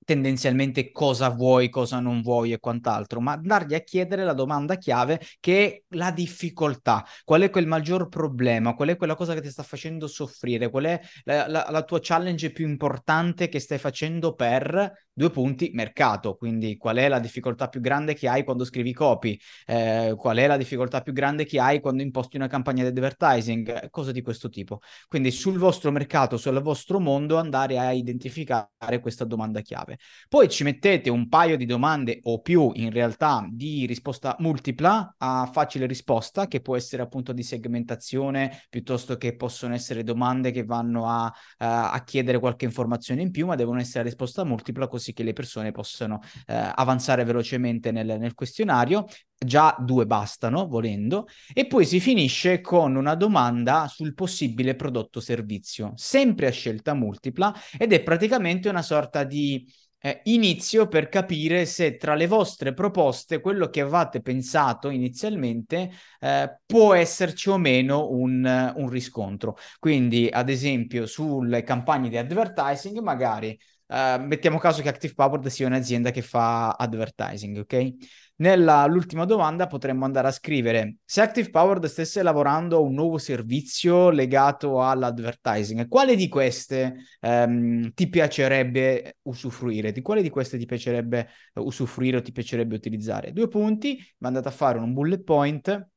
tendenzialmente 0.08 0.90
cosa 0.94 1.28
vuoi, 1.28 1.68
cosa 1.68 2.00
non 2.00 2.22
vuoi 2.22 2.54
e 2.54 2.60
quant'altro, 2.60 3.20
ma 3.20 3.34
andargli 3.34 3.74
a 3.74 3.82
chiedere 3.82 4.24
la 4.24 4.32
domanda 4.32 4.78
chiave 4.78 5.20
che 5.42 5.66
è 5.66 5.96
la 5.98 6.12
difficoltà, 6.12 7.04
qual 7.26 7.42
è 7.42 7.50
quel 7.50 7.68
maggior 7.68 8.08
problema, 8.08 8.74
qual 8.74 8.88
è 8.88 8.96
quella 8.96 9.16
cosa 9.16 9.34
che 9.34 9.42
ti 9.42 9.50
sta 9.50 9.64
facendo 9.64 10.08
soffrire, 10.08 10.70
qual 10.70 10.86
è 10.86 11.02
la, 11.26 11.50
la, 11.50 11.68
la 11.70 11.84
tua 11.84 12.00
challenge 12.02 12.54
più 12.54 12.66
importante 12.66 13.50
che 13.50 13.60
stai 13.60 13.80
facendo 13.80 14.34
per 14.34 15.07
due 15.18 15.32
punti 15.32 15.72
mercato, 15.74 16.36
quindi 16.36 16.78
qual 16.78 16.98
è 16.98 17.08
la 17.08 17.18
difficoltà 17.18 17.70
più 17.70 17.82
grande 17.82 18.14
che 18.14 18.28
hai 18.28 18.44
quando 18.44 18.64
scrivi 18.64 18.94
copy, 18.94 19.38
eh, 19.66 20.14
qual 20.16 20.38
è 20.38 20.46
la 20.46 20.58
difficoltà 20.58 21.02
più 21.02 21.12
grande 21.12 21.44
che 21.44 21.60
hai 21.60 21.80
quando 21.80 22.04
imposti 22.04 22.36
una 22.36 22.46
campagna 22.46 22.84
di 22.84 22.90
advertising, 22.90 23.90
cose 23.90 24.14
di 24.14 24.22
questo 24.22 24.48
tipo. 24.50 24.80
Quindi 25.08 25.32
sul 25.32 25.58
vostro 25.58 25.90
mercato, 25.92 26.38
sul 26.38 26.62
vostro 26.62 27.00
mondo 27.00 27.38
andare 27.38 27.80
a 27.80 27.92
identificare 27.92 29.00
questa 29.02 29.26
domanda 29.26 29.62
chiave. 29.62 29.98
Poi 30.30 30.48
ci 30.50 30.64
mettete 30.64 31.10
un 31.10 31.28
paio 31.28 31.58
di 31.58 31.66
domande 31.66 32.20
o 32.24 32.40
più 32.42 32.72
in 32.76 32.92
realtà 32.92 33.44
di 33.50 33.88
risposta 33.88 34.36
multipla 34.38 35.16
a 35.18 35.50
facile 35.52 35.88
risposta 35.88 36.48
che 36.48 36.62
può 36.62 36.76
essere 36.76 37.02
appunto 37.02 37.34
di 37.34 37.42
segmentazione 37.42 38.66
piuttosto 38.70 39.18
che 39.18 39.36
possono 39.36 39.74
essere 39.74 40.04
domande 40.04 40.52
che 40.52 40.64
vanno 40.64 41.08
a, 41.08 41.34
a, 41.58 41.92
a 41.92 42.04
chiedere 42.04 42.38
qualche 42.38 42.66
informazione 42.66 43.24
in 43.24 43.32
più 43.32 43.48
ma 43.48 43.56
devono 43.56 43.80
essere 43.80 44.04
risposta 44.04 44.44
multipla 44.44 44.88
così 44.88 45.07
così 45.08 45.14
che 45.14 45.24
le 45.24 45.34
persone 45.34 45.72
possano 45.72 46.20
eh, 46.48 46.72
avanzare 46.76 47.24
velocemente 47.24 47.92
nel, 47.92 48.18
nel 48.20 48.34
questionario. 48.34 49.06
Già 49.38 49.76
due 49.80 50.08
bastano, 50.08 50.68
volendo, 50.68 51.28
e 51.54 51.68
poi 51.68 51.86
si 51.86 52.00
finisce 52.00 52.60
con 52.60 52.96
una 52.96 53.14
domanda 53.14 53.88
sul 53.88 54.16
possibile 54.16 54.76
prodotto 54.76 55.20
servizio, 55.20 55.94
sempre 55.96 56.48
a 56.48 56.52
scelta 56.52 56.96
multipla, 56.96 57.54
ed 57.78 57.94
è 57.94 58.02
praticamente 58.02 58.68
una 58.68 58.82
sorta 58.82 59.24
di 59.24 59.64
eh, 60.00 60.22
inizio 60.26 60.88
per 60.88 61.08
capire 61.10 61.66
se 61.66 61.98
tra 61.98 62.16
le 62.16 62.26
vostre 62.26 62.74
proposte 62.74 63.40
quello 63.40 63.70
che 63.70 63.82
avevate 63.82 64.22
pensato 64.22 64.90
inizialmente 64.90 65.92
eh, 66.20 66.60
può 66.66 66.94
esserci 66.96 67.50
o 67.50 67.58
meno 67.58 68.10
un, 68.10 68.74
un 68.76 68.90
riscontro. 68.90 69.56
Quindi, 69.78 70.28
ad 70.32 70.50
esempio, 70.50 71.06
sulle 71.06 71.62
campagne 71.62 72.10
di 72.10 72.18
advertising, 72.18 73.00
magari 73.00 73.56
Uh, 73.89 74.22
mettiamo 74.22 74.58
caso 74.58 74.82
che 74.82 74.89
Active 74.89 75.13
Powered 75.13 75.48
sia 75.48 75.65
un'azienda 75.65 76.12
che 76.12 76.22
fa 76.22 76.72
advertising, 76.72 77.58
ok? 77.60 77.94
Nell'ultima 78.39 79.24
domanda 79.25 79.65
potremmo 79.65 80.03
andare 80.06 80.27
a 80.27 80.32
scrivere 80.32 80.98
se 81.06 81.22
Active 81.22 81.50
Powered 81.50 81.86
stesse 81.86 82.22
lavorando 82.22 82.77
a 82.77 82.79
un 82.82 82.94
nuovo 82.94 83.17
servizio 83.17 84.10
legato 84.10 84.84
all'advertising, 84.84 85.88
quale 85.88 86.15
di 86.15 86.27
queste 86.27 86.98
um, 87.22 87.91
ti 87.94 88.10
piacerebbe 88.10 89.17
usufruire? 89.24 89.94
Di 89.94 90.01
quale 90.01 90.22
di 90.22 90.29
queste 90.29 90.58
ti 90.58 90.65
piacerebbe 90.65 91.29
usufruire 91.53 92.17
o 92.17 92.22
ti 92.22 92.34
piacerebbe 92.34 92.75
utilizzare? 92.75 93.32
Due 93.32 93.48
punti, 93.48 93.98
andate 94.20 94.50
a 94.50 94.51
fare 94.51 94.79
un 94.79 94.94
bullet 94.94 95.24
point 95.24 95.88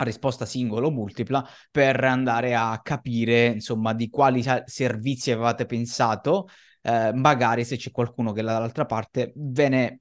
a 0.00 0.04
risposta 0.04 0.46
singola 0.46 0.86
o 0.86 0.90
multipla 0.90 1.46
per 1.70 2.02
andare 2.04 2.54
a 2.54 2.80
capire 2.82 3.46
insomma 3.46 3.92
di 3.92 4.08
quali 4.08 4.44
servizi 4.64 5.32
avevate 5.32 5.66
pensato 5.66 6.48
eh, 6.88 7.12
magari 7.12 7.64
se 7.64 7.76
c'è 7.76 7.90
qualcuno 7.90 8.32
che 8.32 8.42
dall'altra 8.42 8.86
parte 8.86 9.32
ve 9.36 9.68
ne 9.68 10.00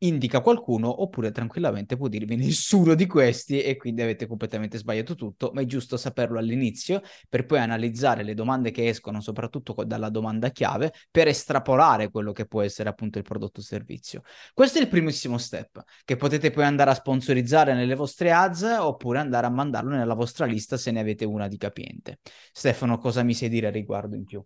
indica 0.00 0.40
qualcuno 0.40 1.02
oppure 1.02 1.30
tranquillamente 1.30 1.96
può 1.96 2.06
dirvi 2.08 2.36
nessuno 2.36 2.94
di 2.94 3.06
questi 3.06 3.62
e 3.62 3.76
quindi 3.76 4.02
avete 4.02 4.26
completamente 4.26 4.78
sbagliato 4.78 5.14
tutto, 5.14 5.50
ma 5.54 5.62
è 5.62 5.64
giusto 5.64 5.96
saperlo 5.96 6.38
all'inizio 6.38 7.00
per 7.28 7.46
poi 7.46 7.58
analizzare 7.58 8.22
le 8.22 8.34
domande 8.34 8.70
che 8.70 8.86
escono 8.88 9.20
soprattutto 9.20 9.74
dalla 9.84 10.10
domanda 10.10 10.50
chiave 10.50 10.92
per 11.10 11.28
estrapolare 11.28 12.10
quello 12.10 12.32
che 12.32 12.46
può 12.46 12.62
essere 12.62 12.88
appunto 12.88 13.18
il 13.18 13.24
prodotto 13.24 13.60
o 13.60 13.62
servizio. 13.62 14.22
Questo 14.54 14.78
è 14.78 14.82
il 14.82 14.88
primissimo 14.88 15.38
step 15.38 15.82
che 16.04 16.16
potete 16.16 16.50
poi 16.50 16.64
andare 16.64 16.90
a 16.90 16.94
sponsorizzare 16.94 17.74
nelle 17.74 17.94
vostre 17.94 18.32
ads 18.32 18.62
oppure 18.78 19.18
andare 19.18 19.46
a 19.46 19.50
mandarlo 19.50 19.96
nella 19.96 20.14
vostra 20.14 20.44
lista 20.46 20.76
se 20.76 20.90
ne 20.90 21.00
avete 21.00 21.24
una 21.24 21.48
di 21.48 21.56
capiente. 21.56 22.18
Stefano, 22.52 22.98
cosa 22.98 23.22
mi 23.22 23.34
sai 23.34 23.48
dire 23.48 23.68
a 23.68 23.70
riguardo 23.70 24.14
in 24.14 24.24
più? 24.24 24.44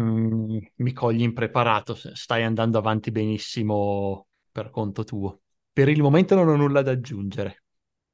Mm, 0.00 0.58
mi 0.76 0.92
cogli 0.92 1.22
impreparato, 1.22 1.94
stai 1.94 2.42
andando 2.44 2.78
avanti 2.78 3.10
benissimo 3.10 4.26
per 4.50 4.70
conto 4.70 5.04
tuo. 5.04 5.40
Per 5.72 5.88
il 5.88 6.00
momento 6.00 6.34
non 6.34 6.48
ho 6.48 6.56
nulla 6.56 6.82
da 6.82 6.92
aggiungere. 6.92 7.64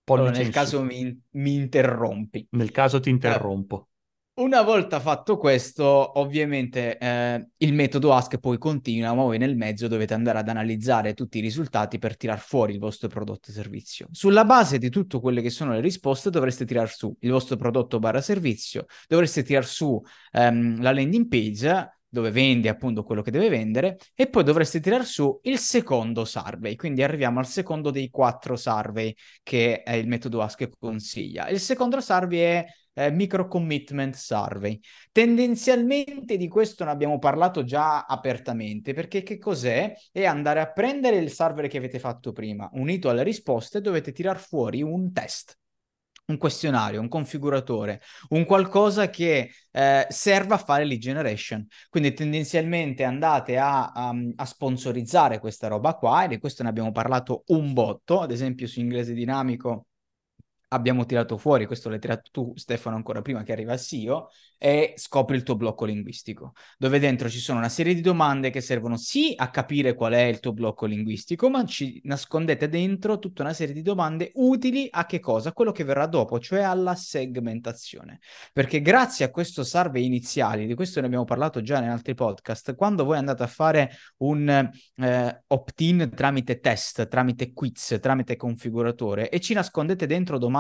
Allora, 0.05 0.31
nel 0.31 0.51
caso 0.51 0.83
mi, 0.83 1.23
mi, 1.33 1.55
interrompi. 1.55 2.47
Nel 2.51 2.71
caso 2.71 2.99
ti 2.99 3.11
interrompo. 3.11 3.89
Eh, 4.39 4.43
una 4.43 4.63
volta 4.63 5.01
fatto 5.01 5.37
questo, 5.37 6.19
ovviamente 6.19 6.97
eh, 6.97 7.49
il 7.59 7.73
metodo 7.73 8.13
Ask 8.13 8.39
poi 8.39 8.57
continua, 8.59 9.13
ma 9.13 9.23
voi 9.23 9.39
nel 9.39 9.57
mezzo 9.57 9.89
dovete 9.89 10.15
andare 10.15 10.39
ad 10.39 10.49
analizzare 10.49 11.15
tutti 11.15 11.39
i 11.39 11.41
risultati 11.41 11.99
per 11.99 12.17
tirar 12.17 12.39
fuori 12.39 12.73
il 12.73 12.79
vostro 12.79 13.09
prodotto 13.09 13.51
e 13.51 13.53
servizio. 13.53 14.09
Sulla 14.13 14.45
base 14.45 14.79
di 14.79 14.91
tutte 14.91 15.21
quelle 15.21 15.43
che 15.43 15.51
sono 15.51 15.73
le 15.73 15.81
risposte 15.81 16.31
dovreste 16.31 16.65
tirar 16.65 16.89
su 16.89 17.15
il 17.21 17.31
vostro 17.31 17.57
prodotto 17.57 17.99
barra 17.99 18.21
servizio, 18.21 18.87
dovreste 19.07 19.43
tirar 19.43 19.65
su 19.67 20.01
ehm, 20.33 20.81
la 20.81 20.93
landing 20.93 21.29
page 21.29 21.93
dove 22.11 22.31
vende 22.31 22.71
appunto 22.71 23.03
quello 23.03 23.21
che 23.21 23.31
deve 23.31 23.51
vendere 23.51 23.99
e 24.15 24.29
poi 24.29 24.43
dovreste 24.43 24.81
tirar 24.81 25.05
su 25.05 25.39
il 25.43 25.59
secondo 25.59 26.25
survey, 26.25 26.75
quindi 26.75 27.03
arriviamo 27.03 27.39
al 27.39 27.47
secondo 27.47 27.91
dei 27.91 28.09
quattro 28.09 28.57
survey 28.57 29.15
che 29.43 29.83
è 29.83 29.93
il 29.93 30.09
metodo 30.09 30.41
Ask 30.41 30.71
consiglia. 30.79 31.49
Il 31.49 31.61
secondo 31.61 32.01
survey 32.01 32.39
è 32.39 32.67
eh, 32.99 33.11
Micro 33.11 33.47
Commitment 33.47 34.15
Survey. 34.15 34.81
Tendenzialmente 35.13 36.37
di 36.37 36.49
questo 36.49 36.85
ne 36.85 36.91
abbiamo 36.91 37.19
parlato 37.19 37.63
già 37.63 38.05
apertamente, 38.05 38.93
perché 38.93 39.23
che 39.23 39.39
cos'è? 39.39 39.95
È 40.11 40.25
andare 40.25 40.61
a 40.61 40.73
prendere 40.73 41.17
il 41.17 41.31
survey 41.31 41.69
che 41.69 41.79
avete 41.79 42.01
fatto 42.01 42.33
prima, 42.33 42.69
unito 42.73 43.09
alle 43.09 43.23
risposte, 43.23 43.81
dovete 43.81 44.13
tirar 44.13 44.39
fuori 44.39 44.83
un 44.83 45.13
test 45.13 45.57
un 46.29 46.37
questionario, 46.37 47.01
un 47.01 47.09
configuratore, 47.09 48.03
un 48.31 48.45
qualcosa 48.45 49.09
che 49.09 49.51
eh, 49.71 50.07
serva 50.11 50.57
a 50.57 50.59
fare 50.59 50.85
lead 50.85 51.01
generation. 51.01 51.67
Quindi 51.89 52.13
tendenzialmente 52.13 53.03
andate 53.05 53.57
a, 53.57 53.93
a, 53.93 54.15
a, 54.37 54.45
sponsorizzare 54.45 55.39
questa 55.39 55.69
roba 55.69 55.95
qua 55.95 56.25
e 56.25 56.29
di 56.29 56.39
questo 56.39 56.63
ne 56.63 56.69
abbiamo 56.69 56.93
parlato 56.93 57.45
un 57.47 57.73
botto, 57.73 58.21
ad 58.21 58.31
esempio 58.31 58.67
su 58.67 58.81
inglese 58.81 59.15
dinamico 59.15 59.87
abbiamo 60.69 61.05
tirato 61.07 61.37
fuori, 61.37 61.67
questo 61.67 61.89
l'hai 61.89 61.99
tirato 61.99 62.29
tu 62.31 62.53
Stefano 62.57 62.97
ancora 62.97 63.23
prima 63.23 63.43
che 63.43 63.53
arriva 63.53 63.73
il 63.73 63.81
CEO, 63.81 64.31
e 64.59 64.95
scopri 64.97 65.37
il 65.37 65.45
tuo 65.45 65.55
blocco 65.55 65.85
linguistico, 65.85 66.53
dove 66.77 66.99
dentro 66.99 67.29
ci 67.29 67.39
sono 67.39 67.59
una 67.59 67.69
serie 67.69 67.95
di 67.95 68.01
domande 68.01 68.51
che 68.51 68.61
servono 68.61 68.97
sì 68.97 69.33
a 69.37 69.51
capire 69.51 69.95
qual 69.95 70.15
è 70.15 70.23
il 70.23 70.41
tuo 70.41 70.53
blocco 70.53 70.85
linguistico, 70.85 71.49
ma 71.49 71.65
ci 71.65 72.01
nascondete 72.05 72.69
dentro 72.69 73.21
tutta 73.21 73.43
una 73.43 73.53
serie 73.53 73.73
di 73.73 73.83
domande 73.83 74.33
utili 74.35 74.89
a 74.91 75.07
che 75.07 75.21
cosa? 75.21 75.51
A 75.51 75.53
quello 75.53 75.71
che 75.71 75.85
verrà 75.85 76.07
dopo, 76.07 76.41
cioè 76.41 76.61
alla 76.63 76.97
segmentazione. 76.97 78.19
Perché 78.53 78.83
grazie 78.83 79.25
a 79.25 79.31
questo 79.31 79.63
survey 79.63 80.05
iniziali, 80.05 80.67
di 80.67 80.75
questo 80.75 81.01
ne 81.01 81.07
abbiamo 81.07 81.25
parlato 81.25 81.63
già 81.63 81.79
in 81.79 81.89
altri 81.89 82.15
podcast, 82.15 82.75
quando 82.75 83.05
voi 83.05 83.17
andate 83.17 83.45
a 83.45 83.47
fare 83.47 83.93
un 84.19 84.49
eh, 84.49 85.43
opt-in 85.47 86.11
tramite 86.15 86.59
test, 86.59 87.07
tramite 87.07 87.53
quiz, 87.53 87.99
tramite 88.01 88.35
configuratore 88.35 89.31
e 89.31 89.39
ci 89.39 89.55
nascondete 89.55 90.07
dentro 90.07 90.37
domande 90.37 90.58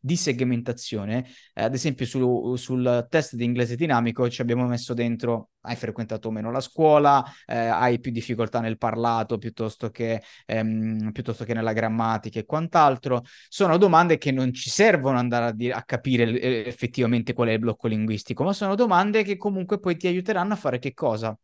di 0.00 0.16
segmentazione, 0.16 1.26
eh, 1.54 1.62
ad 1.62 1.74
esempio 1.74 2.06
su, 2.06 2.56
sul 2.56 3.06
test 3.08 3.34
di 3.34 3.44
inglese 3.44 3.76
dinamico 3.76 4.28
ci 4.28 4.40
abbiamo 4.40 4.66
messo 4.66 4.94
dentro 4.94 5.50
hai 5.62 5.76
frequentato 5.76 6.30
meno 6.30 6.50
la 6.50 6.60
scuola, 6.60 7.22
eh, 7.46 7.56
hai 7.56 8.00
più 8.00 8.10
difficoltà 8.10 8.60
nel 8.60 8.78
parlato 8.78 9.38
piuttosto 9.38 9.90
che, 9.90 10.22
ehm, 10.46 11.12
piuttosto 11.12 11.44
che 11.44 11.54
nella 11.54 11.72
grammatica 11.72 12.38
e 12.38 12.44
quant'altro. 12.44 13.22
Sono 13.48 13.76
domande 13.76 14.18
che 14.18 14.30
non 14.30 14.52
ci 14.52 14.70
servono 14.70 15.18
andare 15.18 15.46
a, 15.46 15.52
di- 15.52 15.70
a 15.70 15.82
capire 15.82 16.24
eh, 16.40 16.64
effettivamente 16.66 17.32
qual 17.34 17.48
è 17.48 17.52
il 17.52 17.58
blocco 17.58 17.86
linguistico, 17.88 18.44
ma 18.44 18.52
sono 18.52 18.74
domande 18.74 19.22
che 19.22 19.36
comunque 19.36 19.78
poi 19.78 19.96
ti 19.96 20.06
aiuteranno 20.06 20.52
a 20.54 20.56
fare 20.56 20.78
che 20.78 20.94
cosa? 20.94 21.36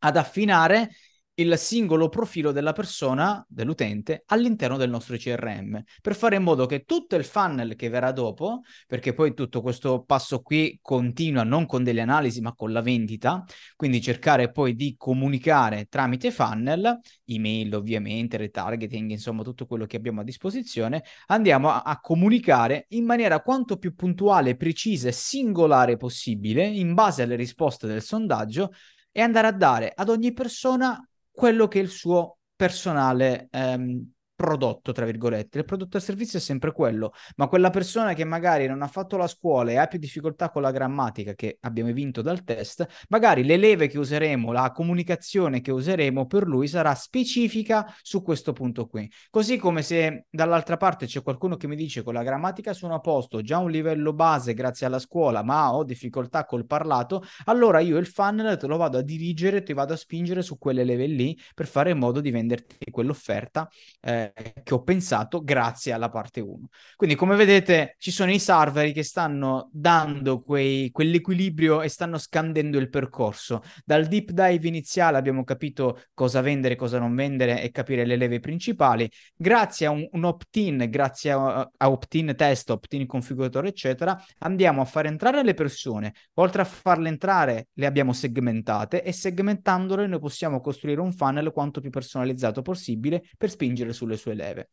Ad 0.00 0.16
affinare 0.16 0.90
il 1.38 1.58
singolo 1.58 2.08
profilo 2.08 2.50
della 2.50 2.72
persona, 2.72 3.44
dell'utente, 3.46 4.22
all'interno 4.26 4.78
del 4.78 4.88
nostro 4.88 5.16
CRM, 5.18 5.82
per 6.00 6.14
fare 6.14 6.36
in 6.36 6.42
modo 6.42 6.64
che 6.64 6.84
tutto 6.84 7.14
il 7.16 7.24
funnel 7.24 7.76
che 7.76 7.90
verrà 7.90 8.10
dopo, 8.10 8.62
perché 8.86 9.12
poi 9.12 9.34
tutto 9.34 9.60
questo 9.60 10.02
passo 10.04 10.40
qui 10.40 10.78
continua 10.80 11.42
non 11.42 11.66
con 11.66 11.84
delle 11.84 12.00
analisi, 12.00 12.40
ma 12.40 12.54
con 12.54 12.72
la 12.72 12.80
vendita, 12.80 13.44
quindi 13.76 14.00
cercare 14.00 14.50
poi 14.50 14.74
di 14.74 14.94
comunicare 14.96 15.86
tramite 15.90 16.30
funnel, 16.30 17.00
email 17.26 17.74
ovviamente, 17.74 18.38
retargeting, 18.38 19.10
insomma 19.10 19.42
tutto 19.42 19.66
quello 19.66 19.84
che 19.84 19.98
abbiamo 19.98 20.22
a 20.22 20.24
disposizione, 20.24 21.04
andiamo 21.26 21.68
a, 21.68 21.82
a 21.82 22.00
comunicare 22.00 22.86
in 22.90 23.04
maniera 23.04 23.42
quanto 23.42 23.76
più 23.76 23.94
puntuale, 23.94 24.56
precisa 24.56 25.08
e 25.08 25.12
singolare 25.12 25.98
possibile, 25.98 26.66
in 26.66 26.94
base 26.94 27.22
alle 27.22 27.36
risposte 27.36 27.86
del 27.86 28.00
sondaggio, 28.00 28.72
e 29.12 29.20
andare 29.20 29.46
a 29.46 29.52
dare 29.52 29.92
ad 29.94 30.08
ogni 30.08 30.32
persona 30.32 30.98
quello 31.36 31.68
che 31.68 31.78
è 31.80 31.82
il 31.82 31.90
suo 31.90 32.38
personale 32.56 33.48
ehm, 33.50 34.12
prodotto, 34.36 34.92
tra 34.92 35.06
virgolette. 35.06 35.58
Il 35.58 35.64
prodotto 35.64 35.96
e 35.96 36.00
servizio 36.00 36.38
è 36.38 36.42
sempre 36.42 36.70
quello, 36.70 37.12
ma 37.36 37.48
quella 37.48 37.70
persona 37.70 38.12
che 38.12 38.24
magari 38.24 38.66
non 38.66 38.82
ha 38.82 38.86
fatto 38.86 39.16
la 39.16 39.26
scuola 39.26 39.70
e 39.72 39.76
ha 39.76 39.86
più 39.86 39.98
difficoltà 39.98 40.50
con 40.50 40.62
la 40.62 40.70
grammatica 40.70 41.34
che 41.34 41.56
abbiamo 41.62 41.92
vinto 41.92 42.20
dal 42.20 42.44
test, 42.44 42.86
magari 43.08 43.44
le 43.44 43.56
leve 43.56 43.88
che 43.88 43.98
useremo, 43.98 44.52
la 44.52 44.70
comunicazione 44.72 45.62
che 45.62 45.72
useremo 45.72 46.26
per 46.26 46.46
lui 46.46 46.68
sarà 46.68 46.94
specifica 46.94 47.92
su 48.02 48.22
questo 48.22 48.52
punto 48.52 48.86
qui. 48.86 49.10
Così 49.30 49.56
come 49.56 49.82
se 49.82 50.26
dall'altra 50.28 50.76
parte 50.76 51.06
c'è 51.06 51.22
qualcuno 51.22 51.56
che 51.56 51.66
mi 51.66 51.76
dice 51.76 52.02
con 52.02 52.12
la 52.12 52.22
grammatica 52.22 52.74
sono 52.74 52.94
a 52.94 53.00
posto, 53.00 53.40
già 53.40 53.58
un 53.58 53.70
livello 53.70 54.12
base 54.12 54.52
grazie 54.52 54.86
alla 54.86 54.98
scuola, 54.98 55.42
ma 55.42 55.74
ho 55.74 55.82
difficoltà 55.82 56.44
col 56.44 56.66
parlato, 56.66 57.24
allora 57.44 57.80
io 57.80 57.96
il 57.96 58.06
funnel 58.06 58.58
te 58.58 58.66
lo 58.66 58.76
vado 58.76 58.98
a 58.98 59.02
dirigere, 59.02 59.62
ti 59.62 59.72
vado 59.72 59.94
a 59.94 59.96
spingere 59.96 60.42
su 60.42 60.58
quelle 60.58 60.84
leve 60.84 61.06
lì 61.06 61.38
per 61.54 61.66
fare 61.66 61.90
in 61.90 61.98
modo 61.98 62.20
di 62.20 62.30
venderti 62.30 62.90
quell'offerta 62.90 63.68
eh, 64.00 64.25
che 64.34 64.74
ho 64.74 64.82
pensato 64.82 65.42
grazie 65.42 65.92
alla 65.92 66.08
parte 66.08 66.40
1. 66.40 66.68
Quindi 66.96 67.16
come 67.16 67.36
vedete 67.36 67.96
ci 67.98 68.10
sono 68.10 68.30
i 68.30 68.38
server 68.38 68.92
che 68.92 69.02
stanno 69.02 69.68
dando 69.72 70.40
quei, 70.40 70.90
quell'equilibrio 70.90 71.82
e 71.82 71.88
stanno 71.88 72.18
scandendo 72.18 72.78
il 72.78 72.88
percorso. 72.88 73.62
Dal 73.84 74.06
deep 74.06 74.30
dive 74.30 74.68
iniziale 74.68 75.18
abbiamo 75.18 75.44
capito 75.44 76.02
cosa 76.14 76.40
vendere, 76.40 76.76
cosa 76.76 76.98
non 76.98 77.14
vendere 77.14 77.62
e 77.62 77.70
capire 77.70 78.04
le 78.04 78.16
leve 78.16 78.40
principali. 78.40 79.10
Grazie 79.34 79.86
a 79.86 79.90
un, 79.90 80.06
un 80.12 80.24
opt-in, 80.24 80.86
grazie 80.88 81.32
a, 81.32 81.70
a 81.76 81.90
opt-in 81.90 82.34
test, 82.36 82.70
opt-in 82.70 83.06
configuratore, 83.06 83.68
eccetera, 83.68 84.20
andiamo 84.38 84.80
a 84.80 84.84
far 84.84 85.06
entrare 85.06 85.42
le 85.42 85.54
persone. 85.54 86.14
Oltre 86.34 86.62
a 86.62 86.64
farle 86.64 87.08
entrare, 87.08 87.68
le 87.74 87.86
abbiamo 87.86 88.12
segmentate 88.12 89.02
e 89.02 89.12
segmentandole 89.12 90.06
noi 90.06 90.18
possiamo 90.18 90.60
costruire 90.60 91.00
un 91.00 91.12
funnel 91.12 91.52
quanto 91.52 91.80
più 91.80 91.90
personalizzato 91.90 92.62
possibile 92.62 93.22
per 93.36 93.50
spingere 93.50 93.92
sulle 93.92 94.15
sue 94.16 94.34
leve. 94.34 94.70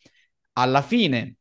Alla 0.53 0.81
fine 0.81 1.37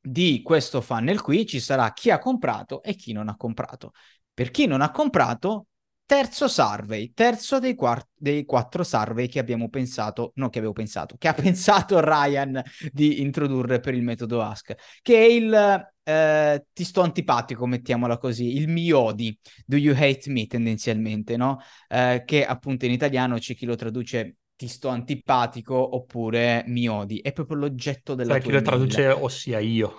di 0.00 0.42
questo 0.42 0.80
funnel 0.80 1.20
qui 1.20 1.46
ci 1.46 1.60
sarà 1.60 1.92
chi 1.92 2.10
ha 2.10 2.18
comprato 2.18 2.82
e 2.82 2.94
chi 2.94 3.12
non 3.12 3.28
ha 3.28 3.36
comprato. 3.36 3.92
Per 4.32 4.50
chi 4.50 4.66
non 4.66 4.80
ha 4.80 4.90
comprato, 4.90 5.66
terzo 6.06 6.48
survey, 6.48 7.12
terzo 7.12 7.58
dei, 7.58 7.74
quart- 7.74 8.08
dei 8.14 8.44
quattro 8.46 8.82
survey 8.82 9.28
che 9.28 9.38
abbiamo 9.38 9.68
pensato, 9.68 10.32
non 10.36 10.48
che 10.48 10.58
avevo 10.58 10.72
pensato, 10.72 11.16
che 11.18 11.28
ha 11.28 11.34
pensato 11.34 12.00
Ryan 12.00 12.62
di 12.90 13.20
introdurre 13.20 13.80
per 13.80 13.94
il 13.94 14.02
metodo 14.02 14.40
Ask, 14.40 14.74
che 15.02 15.14
è 15.18 15.24
il 15.24 15.86
eh, 16.02 16.66
ti 16.72 16.84
sto 16.84 17.02
antipatico, 17.02 17.66
mettiamola 17.66 18.16
così, 18.16 18.56
il 18.56 18.68
mi 18.68 18.90
odi, 18.90 19.38
do 19.66 19.76
you 19.76 19.94
hate 19.94 20.30
me 20.30 20.46
tendenzialmente, 20.46 21.36
no? 21.36 21.58
Eh, 21.88 22.22
che 22.24 22.46
appunto 22.46 22.86
in 22.86 22.92
italiano 22.92 23.36
c'è 23.36 23.54
chi 23.54 23.66
lo 23.66 23.74
traduce 23.76 24.36
ti 24.58 24.66
sto 24.66 24.88
antipatico 24.88 25.94
oppure 25.94 26.64
mi 26.66 26.88
odi. 26.88 27.20
È 27.20 27.32
proprio 27.32 27.58
l'oggetto 27.58 28.16
della 28.16 28.32
cioè, 28.32 28.42
tua 28.42 28.50
chi 28.50 28.56
lo 28.56 28.62
traduce 28.62 29.06
ossia 29.06 29.60
io. 29.60 29.94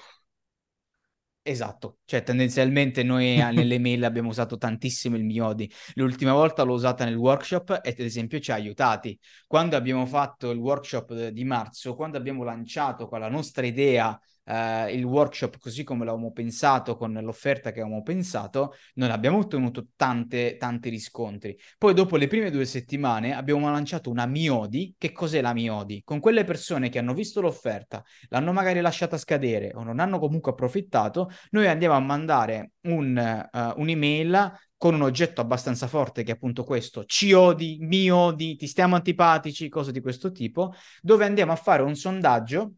Esatto, 1.42 2.00
cioè 2.04 2.24
tendenzialmente 2.24 3.02
noi 3.02 3.38
nelle 3.38 3.80
mail 3.80 4.04
abbiamo 4.04 4.28
usato 4.28 4.58
tantissimo 4.58 5.16
il 5.16 5.24
mi 5.24 5.40
odi. 5.40 5.72
L'ultima 5.96 6.34
volta 6.34 6.64
l'ho 6.64 6.74
usata 6.74 7.06
nel 7.06 7.16
workshop 7.16 7.80
e 7.82 7.92
ad 7.92 8.00
esempio 8.00 8.40
ci 8.40 8.52
ha 8.52 8.56
aiutati. 8.56 9.18
Quando 9.48 9.78
abbiamo 9.78 10.06
fatto 10.06 10.52
il 10.52 10.58
workshop 10.60 11.30
di 11.30 11.46
marzo, 11.46 11.96
quando 11.96 12.18
abbiamo 12.18 12.44
lanciato 12.44 13.08
con 13.08 13.22
la 13.22 13.30
nostra 13.30 13.66
idea 13.66 14.20
eh, 14.50 14.94
il 14.94 15.04
workshop 15.04 15.58
così 15.60 15.84
come 15.84 16.06
l'avevamo 16.06 16.32
pensato, 16.32 16.98
con 16.98 17.14
l'offerta 17.14 17.72
che 17.72 17.82
avevamo 17.82 18.02
pensato, 18.02 18.74
non 18.96 19.12
abbiamo 19.12 19.38
ottenuto 19.38 19.90
tante, 19.96 20.58
tanti 20.58 20.90
riscontri. 20.90 21.58
Poi 21.78 21.94
dopo 21.94 22.18
le 22.18 22.28
prime 22.28 22.50
due 22.50 22.66
settimane 22.66 23.36
abbiamo 23.36 23.70
lanciato 23.70 24.10
una 24.10 24.26
Miodi. 24.26 24.96
Che 24.98 25.12
cos'è 25.12 25.42
la 25.42 25.54
Miodi? 25.54 26.02
Con 26.04 26.20
quelle 26.20 26.44
persone 26.44 26.90
che 26.90 26.98
hanno 26.98 27.14
visto 27.14 27.42
l'offerta, 27.42 28.04
l'hanno 28.30 28.52
magari 28.52 28.82
lasciata 28.82 29.18
scadere 29.18 29.72
o 29.76 29.84
non 29.84 30.00
hanno 30.00 30.18
comunque 30.20 30.52
approfittato, 30.52 31.30
noi 31.52 31.68
andiamo 31.68 31.96
a 31.96 32.00
mandare 32.00 32.72
un, 32.82 33.48
uh, 33.52 33.80
un'email 33.80 34.54
con 34.78 34.94
un 34.94 35.02
oggetto 35.02 35.42
abbastanza 35.42 35.88
forte 35.88 36.24
che 36.24 36.32
è 36.32 36.36
appunto 36.36 36.64
questo, 36.64 37.04
ci 37.04 37.34
odi, 37.34 37.78
mi 37.82 38.10
odi, 38.10 38.56
ti 38.56 38.66
stiamo 38.66 38.96
antipatici, 38.96 39.68
cose 39.68 39.92
di 39.92 40.00
questo 40.00 40.32
tipo, 40.32 40.74
dove 41.02 41.26
andiamo 41.26 41.52
a 41.52 41.58
fare 41.58 41.84
un 41.84 41.96
sondaggio 41.96 42.76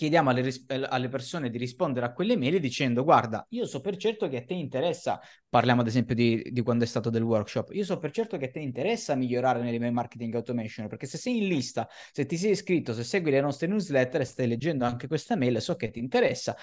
chiediamo 0.00 0.30
alle, 0.30 0.40
ris- 0.40 0.64
alle, 0.66 1.08
persone 1.08 1.50
di 1.50 1.58
rispondere 1.58 2.06
a 2.06 2.12
quelle 2.14 2.34
mail 2.34 2.58
dicendo 2.58 3.04
guarda, 3.04 3.46
io 3.50 3.66
so 3.66 3.82
per 3.82 3.98
certo 3.98 4.30
che 4.30 4.38
a 4.38 4.42
te 4.42 4.54
interessa, 4.54 5.20
parliamo 5.46 5.82
ad 5.82 5.88
esempio 5.88 6.14
di, 6.14 6.42
di, 6.50 6.62
quando 6.62 6.84
è 6.84 6.86
stato 6.86 7.10
del 7.10 7.20
workshop, 7.20 7.68
io 7.74 7.84
so 7.84 7.98
per 7.98 8.10
certo 8.10 8.38
che 8.38 8.46
a 8.46 8.50
te 8.50 8.60
interessa 8.60 9.14
migliorare 9.14 9.60
nell'email 9.60 9.92
marketing 9.92 10.34
automation, 10.36 10.88
perché 10.88 11.04
se 11.04 11.18
sei 11.18 11.42
in 11.42 11.48
lista, 11.48 11.86
se 12.12 12.24
ti 12.24 12.38
sei 12.38 12.52
iscritto, 12.52 12.94
se 12.94 13.04
segui 13.04 13.30
le 13.30 13.42
nostre 13.42 13.66
newsletter 13.66 14.22
e 14.22 14.24
stai 14.24 14.48
leggendo 14.48 14.86
anche 14.86 15.06
questa 15.06 15.36
mail, 15.36 15.60
so 15.60 15.76
che 15.76 15.90
ti 15.90 15.98
interessa. 15.98 16.56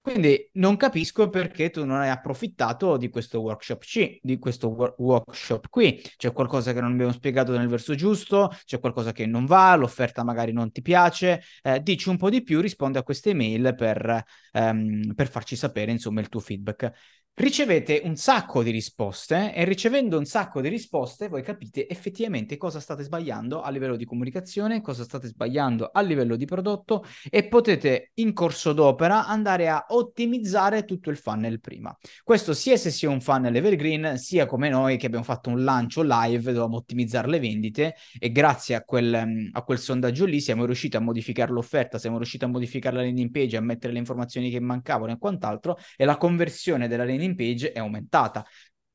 Quindi 0.00 0.48
non 0.54 0.76
capisco 0.78 1.28
perché 1.28 1.68
tu 1.68 1.84
non 1.84 1.98
hai 1.98 2.08
approfittato 2.08 2.96
di 2.96 3.10
questo 3.10 3.40
workshop 3.40 3.82
C, 3.82 4.18
di 4.22 4.38
questo 4.38 4.68
wor- 4.68 4.94
workshop 4.96 5.68
qui. 5.68 6.00
C'è 6.16 6.32
qualcosa 6.32 6.72
che 6.72 6.80
non 6.80 6.92
abbiamo 6.92 7.12
spiegato 7.12 7.54
nel 7.54 7.68
verso 7.68 7.94
giusto, 7.94 8.50
c'è 8.64 8.80
qualcosa 8.80 9.12
che 9.12 9.26
non 9.26 9.44
va, 9.44 9.74
l'offerta 9.74 10.24
magari 10.24 10.52
non 10.52 10.72
ti 10.72 10.80
piace. 10.80 11.42
Eh, 11.62 11.82
dici 11.82 12.08
un 12.08 12.16
po' 12.16 12.30
di 12.30 12.42
più, 12.42 12.60
rispondi 12.62 12.96
a 12.96 13.02
queste 13.02 13.34
mail 13.34 13.74
per, 13.76 14.24
ehm, 14.52 15.12
per 15.14 15.28
farci 15.28 15.56
sapere 15.56 15.90
insomma 15.90 16.20
il 16.20 16.28
tuo 16.30 16.40
feedback 16.40 16.90
ricevete 17.38 18.00
un 18.02 18.16
sacco 18.16 18.64
di 18.64 18.72
risposte 18.72 19.54
e 19.54 19.64
ricevendo 19.64 20.18
un 20.18 20.24
sacco 20.24 20.60
di 20.60 20.68
risposte 20.68 21.28
voi 21.28 21.42
capite 21.42 21.88
effettivamente 21.88 22.56
cosa 22.56 22.80
state 22.80 23.04
sbagliando 23.04 23.60
a 23.60 23.70
livello 23.70 23.94
di 23.94 24.04
comunicazione, 24.04 24.80
cosa 24.80 25.04
state 25.04 25.28
sbagliando 25.28 25.90
a 25.92 26.00
livello 26.00 26.34
di 26.34 26.46
prodotto 26.46 27.04
e 27.30 27.46
potete 27.46 28.10
in 28.14 28.32
corso 28.32 28.72
d'opera 28.72 29.26
andare 29.26 29.68
a 29.68 29.86
ottimizzare 29.90 30.84
tutto 30.84 31.10
il 31.10 31.16
funnel 31.16 31.60
prima. 31.60 31.96
Questo 32.24 32.54
sia 32.54 32.76
se 32.76 32.90
sia 32.90 33.08
un 33.08 33.20
funnel 33.20 33.54
evergreen, 33.54 34.18
sia 34.18 34.46
come 34.46 34.68
noi 34.68 34.96
che 34.96 35.06
abbiamo 35.06 35.24
fatto 35.24 35.48
un 35.48 35.62
lancio 35.62 36.02
live, 36.02 36.42
dovevamo 36.42 36.78
ottimizzare 36.78 37.28
le 37.28 37.38
vendite 37.38 37.94
e 38.18 38.32
grazie 38.32 38.74
a 38.74 38.82
quel, 38.82 39.48
a 39.52 39.62
quel 39.62 39.78
sondaggio 39.78 40.24
lì 40.24 40.40
siamo 40.40 40.64
riusciti 40.64 40.96
a 40.96 41.00
modificare 41.00 41.52
l'offerta, 41.52 41.98
siamo 41.98 42.16
riusciti 42.16 42.42
a 42.42 42.48
modificare 42.48 42.96
la 42.96 43.02
landing 43.02 43.30
page, 43.30 43.56
a 43.56 43.60
mettere 43.60 43.92
le 43.92 44.00
informazioni 44.00 44.50
che 44.50 44.58
mancavano 44.58 45.12
e 45.12 45.18
quant'altro 45.18 45.78
e 45.96 46.04
la 46.04 46.16
conversione 46.16 46.88
della 46.88 47.04
landing 47.04 47.26
landing 47.28 47.36
page 47.36 47.72
è 47.72 47.78
aumentata 47.78 48.44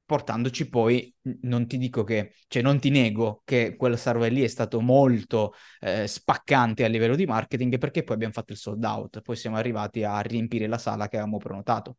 portandoci 0.06 0.70
poi, 0.70 1.14
non 1.42 1.66
ti 1.66 1.78
dico 1.78 2.04
che, 2.04 2.36
cioè 2.48 2.62
non 2.62 2.80
ti 2.80 2.90
nego 2.90 3.42
che 3.46 3.76
quel 3.76 3.98
server 3.98 4.32
lì 4.32 4.42
è 4.44 4.48
stato 4.48 4.82
molto 4.82 5.54
eh, 5.80 6.08
spaccante 6.08 6.84
a 6.84 6.88
livello 6.88 7.16
di 7.16 7.26
marketing 7.26 7.78
perché 7.78 8.04
poi 8.04 8.16
abbiamo 8.16 8.34
fatto 8.34 8.52
il 8.52 8.58
sold 8.60 8.84
out, 8.84 9.22
poi 9.22 9.36
siamo 9.36 9.56
arrivati 9.58 10.04
a 10.04 10.20
riempire 10.20 10.68
la 10.68 10.78
sala 10.78 11.08
che 11.08 11.16
avevamo 11.18 11.38
prenotato. 11.38 11.98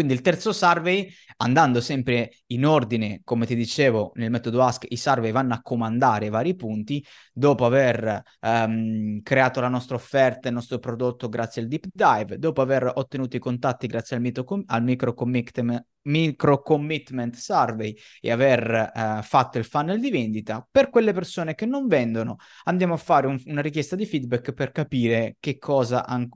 Quindi 0.00 0.16
il 0.16 0.24
terzo 0.24 0.54
survey, 0.54 1.12
andando 1.36 1.82
sempre 1.82 2.32
in 2.46 2.64
ordine, 2.64 3.20
come 3.22 3.44
ti 3.44 3.54
dicevo 3.54 4.12
nel 4.14 4.30
metodo 4.30 4.62
Ask, 4.62 4.86
i 4.88 4.96
survey 4.96 5.30
vanno 5.30 5.52
a 5.52 5.60
comandare 5.60 6.24
i 6.24 6.30
vari 6.30 6.56
punti. 6.56 7.04
Dopo 7.30 7.66
aver 7.66 8.22
um, 8.40 9.20
creato 9.20 9.60
la 9.60 9.68
nostra 9.68 9.96
offerta, 9.96 10.48
il 10.48 10.54
nostro 10.54 10.78
prodotto 10.78 11.28
grazie 11.28 11.60
al 11.60 11.68
deep 11.68 11.84
dive, 11.92 12.38
dopo 12.38 12.62
aver 12.62 12.90
ottenuto 12.94 13.36
i 13.36 13.40
contatti 13.40 13.86
grazie 13.86 14.16
al, 14.16 14.22
mito, 14.22 14.46
al 14.64 14.82
micro 14.82 15.12
commitment, 15.12 15.84
micro 16.02 16.62
commitment 16.62 17.34
survey 17.34 17.94
e 18.20 18.30
aver 18.30 18.90
uh, 18.94 19.22
fatto 19.22 19.58
il 19.58 19.64
funnel 19.64 20.00
di 20.00 20.10
vendita, 20.10 20.66
per 20.70 20.90
quelle 20.90 21.12
persone 21.12 21.54
che 21.54 21.66
non 21.66 21.86
vendono 21.86 22.36
andiamo 22.64 22.94
a 22.94 22.98
fare 22.98 23.26
un, 23.26 23.40
una 23.46 23.60
richiesta 23.60 23.96
di 23.96 24.06
feedback 24.06 24.52
per 24.52 24.70
capire 24.72 25.36
che 25.40 25.58
cosa 25.58 26.06
han, 26.06 26.28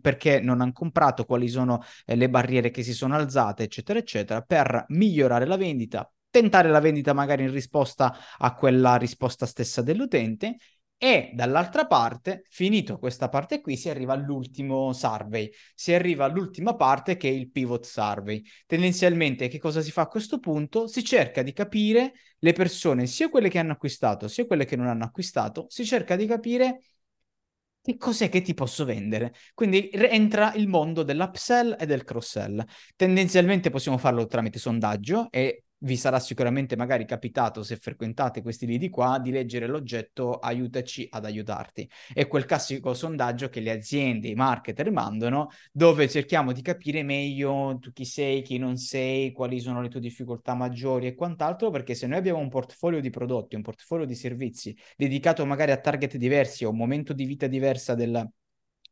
perché 0.00 0.40
non 0.40 0.60
hanno 0.60 0.72
comprato, 0.72 1.24
quali 1.24 1.48
sono 1.48 1.82
eh, 2.06 2.16
le 2.16 2.28
barriere 2.30 2.70
che 2.70 2.82
si 2.82 2.92
sono 2.92 3.14
alzate, 3.14 3.64
eccetera, 3.64 3.98
eccetera, 3.98 4.40
per 4.42 4.84
migliorare 4.88 5.46
la 5.46 5.56
vendita, 5.56 6.10
tentare 6.30 6.70
la 6.70 6.80
vendita 6.80 7.12
magari 7.12 7.42
in 7.44 7.52
risposta 7.52 8.16
a 8.38 8.54
quella 8.54 8.96
risposta 8.96 9.46
stessa 9.46 9.82
dell'utente 9.82 10.56
E 11.02 11.30
dall'altra 11.32 11.86
parte, 11.86 12.44
finito 12.50 12.98
questa 12.98 13.30
parte 13.30 13.62
qui, 13.62 13.78
si 13.78 13.88
arriva 13.88 14.12
all'ultimo 14.12 14.92
survey, 14.92 15.50
si 15.74 15.94
arriva 15.94 16.26
all'ultima 16.26 16.76
parte 16.76 17.16
che 17.16 17.28
è 17.28 17.32
il 17.32 17.50
pivot 17.50 17.86
survey. 17.86 18.42
Tendenzialmente 18.66 19.48
che 19.48 19.58
cosa 19.58 19.80
si 19.80 19.90
fa 19.92 20.02
a 20.02 20.08
questo 20.08 20.38
punto? 20.38 20.86
Si 20.88 21.02
cerca 21.02 21.42
di 21.42 21.54
capire 21.54 22.12
le 22.40 22.52
persone, 22.52 23.06
sia 23.06 23.30
quelle 23.30 23.48
che 23.48 23.58
hanno 23.58 23.72
acquistato, 23.72 24.28
sia 24.28 24.44
quelle 24.44 24.66
che 24.66 24.76
non 24.76 24.88
hanno 24.88 25.04
acquistato, 25.04 25.64
si 25.70 25.86
cerca 25.86 26.16
di 26.16 26.26
capire 26.26 26.82
che 27.82 27.96
cos'è 27.96 28.28
che 28.28 28.42
ti 28.42 28.52
posso 28.52 28.84
vendere? 28.84 29.32
Quindi 29.54 29.88
entra 29.92 30.52
il 30.54 30.68
mondo 30.68 31.02
dell'upsell 31.02 31.76
e 31.80 31.86
del 31.86 32.04
cross-sell. 32.04 32.62
Tendenzialmente 32.94 33.70
possiamo 33.70 33.96
farlo 33.96 34.26
tramite 34.26 34.58
sondaggio 34.58 35.28
e 35.30 35.64
vi 35.80 35.96
sarà 35.96 36.18
sicuramente 36.18 36.76
magari 36.76 37.04
capitato, 37.04 37.62
se 37.62 37.76
frequentate 37.76 38.42
questi 38.42 38.66
lidi 38.66 38.88
qua, 38.88 39.18
di 39.18 39.30
leggere 39.30 39.66
l'oggetto 39.66 40.38
aiutaci 40.38 41.06
ad 41.10 41.24
aiutarti. 41.24 41.88
È 42.12 42.26
quel 42.26 42.44
classico 42.44 42.94
sondaggio 42.94 43.48
che 43.48 43.60
le 43.60 43.70
aziende, 43.70 44.28
i 44.28 44.34
marketer 44.34 44.90
mandano, 44.90 45.48
dove 45.72 46.08
cerchiamo 46.08 46.52
di 46.52 46.62
capire 46.62 47.02
meglio 47.02 47.78
tu 47.80 47.92
chi 47.92 48.04
sei, 48.04 48.42
chi 48.42 48.58
non 48.58 48.76
sei, 48.76 49.32
quali 49.32 49.60
sono 49.60 49.80
le 49.80 49.88
tue 49.88 50.00
difficoltà 50.00 50.54
maggiori 50.54 51.06
e 51.06 51.14
quant'altro, 51.14 51.70
perché 51.70 51.94
se 51.94 52.06
noi 52.06 52.18
abbiamo 52.18 52.38
un 52.40 52.48
portfolio 52.48 53.00
di 53.00 53.10
prodotti, 53.10 53.56
un 53.56 53.62
portfolio 53.62 54.04
di 54.04 54.14
servizi 54.14 54.76
dedicato 54.96 55.44
magari 55.46 55.72
a 55.72 55.78
target 55.78 56.16
diversi 56.16 56.64
o 56.64 56.70
un 56.70 56.76
momento 56.76 57.12
di 57.12 57.24
vita 57.24 57.46
diversa 57.46 57.94
del 57.94 58.28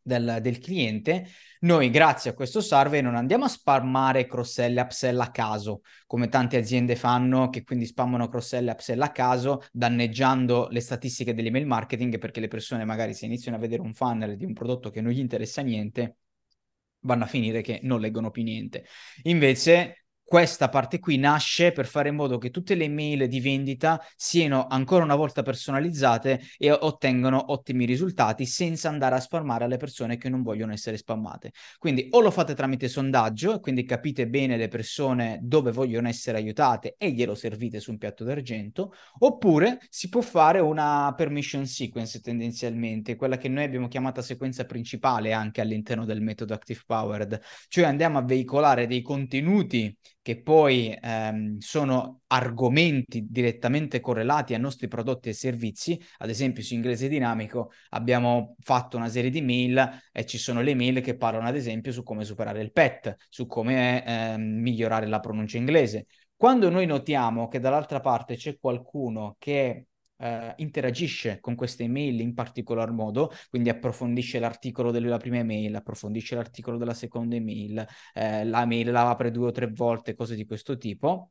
del, 0.08 0.38
del, 0.42 0.58
cliente, 0.58 1.28
noi 1.60 1.90
grazie 1.90 2.30
a 2.30 2.34
questo 2.34 2.60
survey 2.60 3.00
non 3.00 3.14
andiamo 3.14 3.44
a 3.44 3.48
spammare 3.48 4.26
cross-sell 4.26 4.76
e 4.76 4.80
upsell 4.80 5.20
a 5.20 5.30
caso, 5.30 5.82
come 6.06 6.28
tante 6.28 6.56
aziende 6.56 6.96
fanno, 6.96 7.50
che 7.50 7.62
quindi 7.62 7.86
spammano 7.86 8.28
cross-sell 8.28 8.66
e 8.66 8.72
upsell 8.72 9.00
a 9.02 9.12
caso, 9.12 9.62
danneggiando 9.70 10.66
le 10.70 10.80
statistiche 10.80 11.34
dell'email 11.34 11.66
marketing, 11.66 12.18
perché 12.18 12.40
le 12.40 12.48
persone 12.48 12.84
magari 12.84 13.14
se 13.14 13.26
iniziano 13.26 13.56
a 13.56 13.60
vedere 13.60 13.82
un 13.82 13.94
funnel 13.94 14.36
di 14.36 14.44
un 14.44 14.54
prodotto 14.54 14.90
che 14.90 15.00
non 15.00 15.12
gli 15.12 15.20
interessa 15.20 15.62
niente, 15.62 16.16
vanno 17.00 17.24
a 17.24 17.26
finire 17.28 17.62
che 17.62 17.78
non 17.82 18.00
leggono 18.00 18.30
più 18.30 18.42
niente. 18.42 18.84
Invece 19.24 20.07
questa 20.28 20.68
parte 20.68 20.98
qui 20.98 21.16
nasce 21.16 21.72
per 21.72 21.86
fare 21.86 22.10
in 22.10 22.14
modo 22.14 22.36
che 22.36 22.50
tutte 22.50 22.74
le 22.74 22.90
mail 22.90 23.28
di 23.28 23.40
vendita 23.40 23.98
siano 24.14 24.66
ancora 24.66 25.02
una 25.02 25.14
volta 25.14 25.40
personalizzate 25.40 26.42
e 26.58 26.70
ottengono 26.70 27.50
ottimi 27.50 27.86
risultati 27.86 28.44
senza 28.44 28.90
andare 28.90 29.14
a 29.14 29.20
spammare 29.20 29.64
alle 29.64 29.78
persone 29.78 30.18
che 30.18 30.28
non 30.28 30.42
vogliono 30.42 30.74
essere 30.74 30.98
spammate. 30.98 31.52
Quindi 31.78 32.08
o 32.10 32.20
lo 32.20 32.30
fate 32.30 32.52
tramite 32.52 32.88
sondaggio, 32.88 33.58
quindi 33.60 33.84
capite 33.84 34.28
bene 34.28 34.58
le 34.58 34.68
persone 34.68 35.38
dove 35.40 35.72
vogliono 35.72 36.08
essere 36.08 36.36
aiutate 36.36 36.96
e 36.98 37.10
glielo 37.10 37.34
servite 37.34 37.80
su 37.80 37.92
un 37.92 37.96
piatto 37.96 38.22
d'argento, 38.22 38.92
oppure 39.20 39.78
si 39.88 40.10
può 40.10 40.20
fare 40.20 40.60
una 40.60 41.14
permission 41.16 41.64
sequence 41.64 42.20
tendenzialmente, 42.20 43.16
quella 43.16 43.38
che 43.38 43.48
noi 43.48 43.64
abbiamo 43.64 43.88
chiamata 43.88 44.20
sequenza 44.20 44.66
principale 44.66 45.32
anche 45.32 45.62
all'interno 45.62 46.04
del 46.04 46.20
metodo 46.20 46.52
Active 46.52 46.82
Powered, 46.84 47.40
cioè 47.68 47.84
andiamo 47.84 48.18
a 48.18 48.22
veicolare 48.22 48.86
dei 48.86 49.00
contenuti 49.00 49.96
che 50.28 50.42
poi 50.42 50.94
ehm, 51.00 51.56
sono 51.56 52.20
argomenti 52.26 53.24
direttamente 53.30 53.98
correlati 53.98 54.52
ai 54.52 54.60
nostri 54.60 54.86
prodotti 54.86 55.30
e 55.30 55.32
servizi. 55.32 55.98
Ad 56.18 56.28
esempio, 56.28 56.62
su 56.62 56.74
Inglese 56.74 57.08
Dinamico 57.08 57.70
abbiamo 57.90 58.54
fatto 58.60 58.98
una 58.98 59.08
serie 59.08 59.30
di 59.30 59.40
mail 59.40 60.02
e 60.12 60.26
ci 60.26 60.36
sono 60.36 60.60
le 60.60 60.74
mail 60.74 61.00
che 61.00 61.16
parlano, 61.16 61.48
ad 61.48 61.56
esempio, 61.56 61.92
su 61.92 62.02
come 62.02 62.26
superare 62.26 62.60
il 62.60 62.72
PET, 62.72 63.14
su 63.30 63.46
come 63.46 64.04
ehm, 64.04 64.42
migliorare 64.42 65.06
la 65.06 65.18
pronuncia 65.18 65.56
inglese. 65.56 66.04
Quando 66.36 66.68
noi 66.68 66.84
notiamo 66.84 67.48
che 67.48 67.58
dall'altra 67.58 68.00
parte 68.00 68.36
c'è 68.36 68.58
qualcuno 68.60 69.34
che 69.38 69.86
Uh, 70.20 70.52
interagisce 70.56 71.38
con 71.38 71.54
queste 71.54 71.84
email 71.84 72.18
in 72.18 72.34
particolar 72.34 72.90
modo, 72.90 73.30
quindi 73.50 73.68
approfondisce 73.68 74.40
l'articolo 74.40 74.90
della 74.90 75.16
prima 75.16 75.36
email, 75.36 75.76
approfondisce 75.76 76.34
l'articolo 76.34 76.76
della 76.76 76.92
seconda 76.92 77.36
email, 77.36 77.86
eh, 78.14 78.44
la 78.44 78.66
mail 78.66 78.90
la 78.90 79.10
apre 79.10 79.30
due 79.30 79.46
o 79.46 79.52
tre 79.52 79.68
volte, 79.68 80.16
cose 80.16 80.34
di 80.34 80.44
questo 80.44 80.76
tipo. 80.76 81.30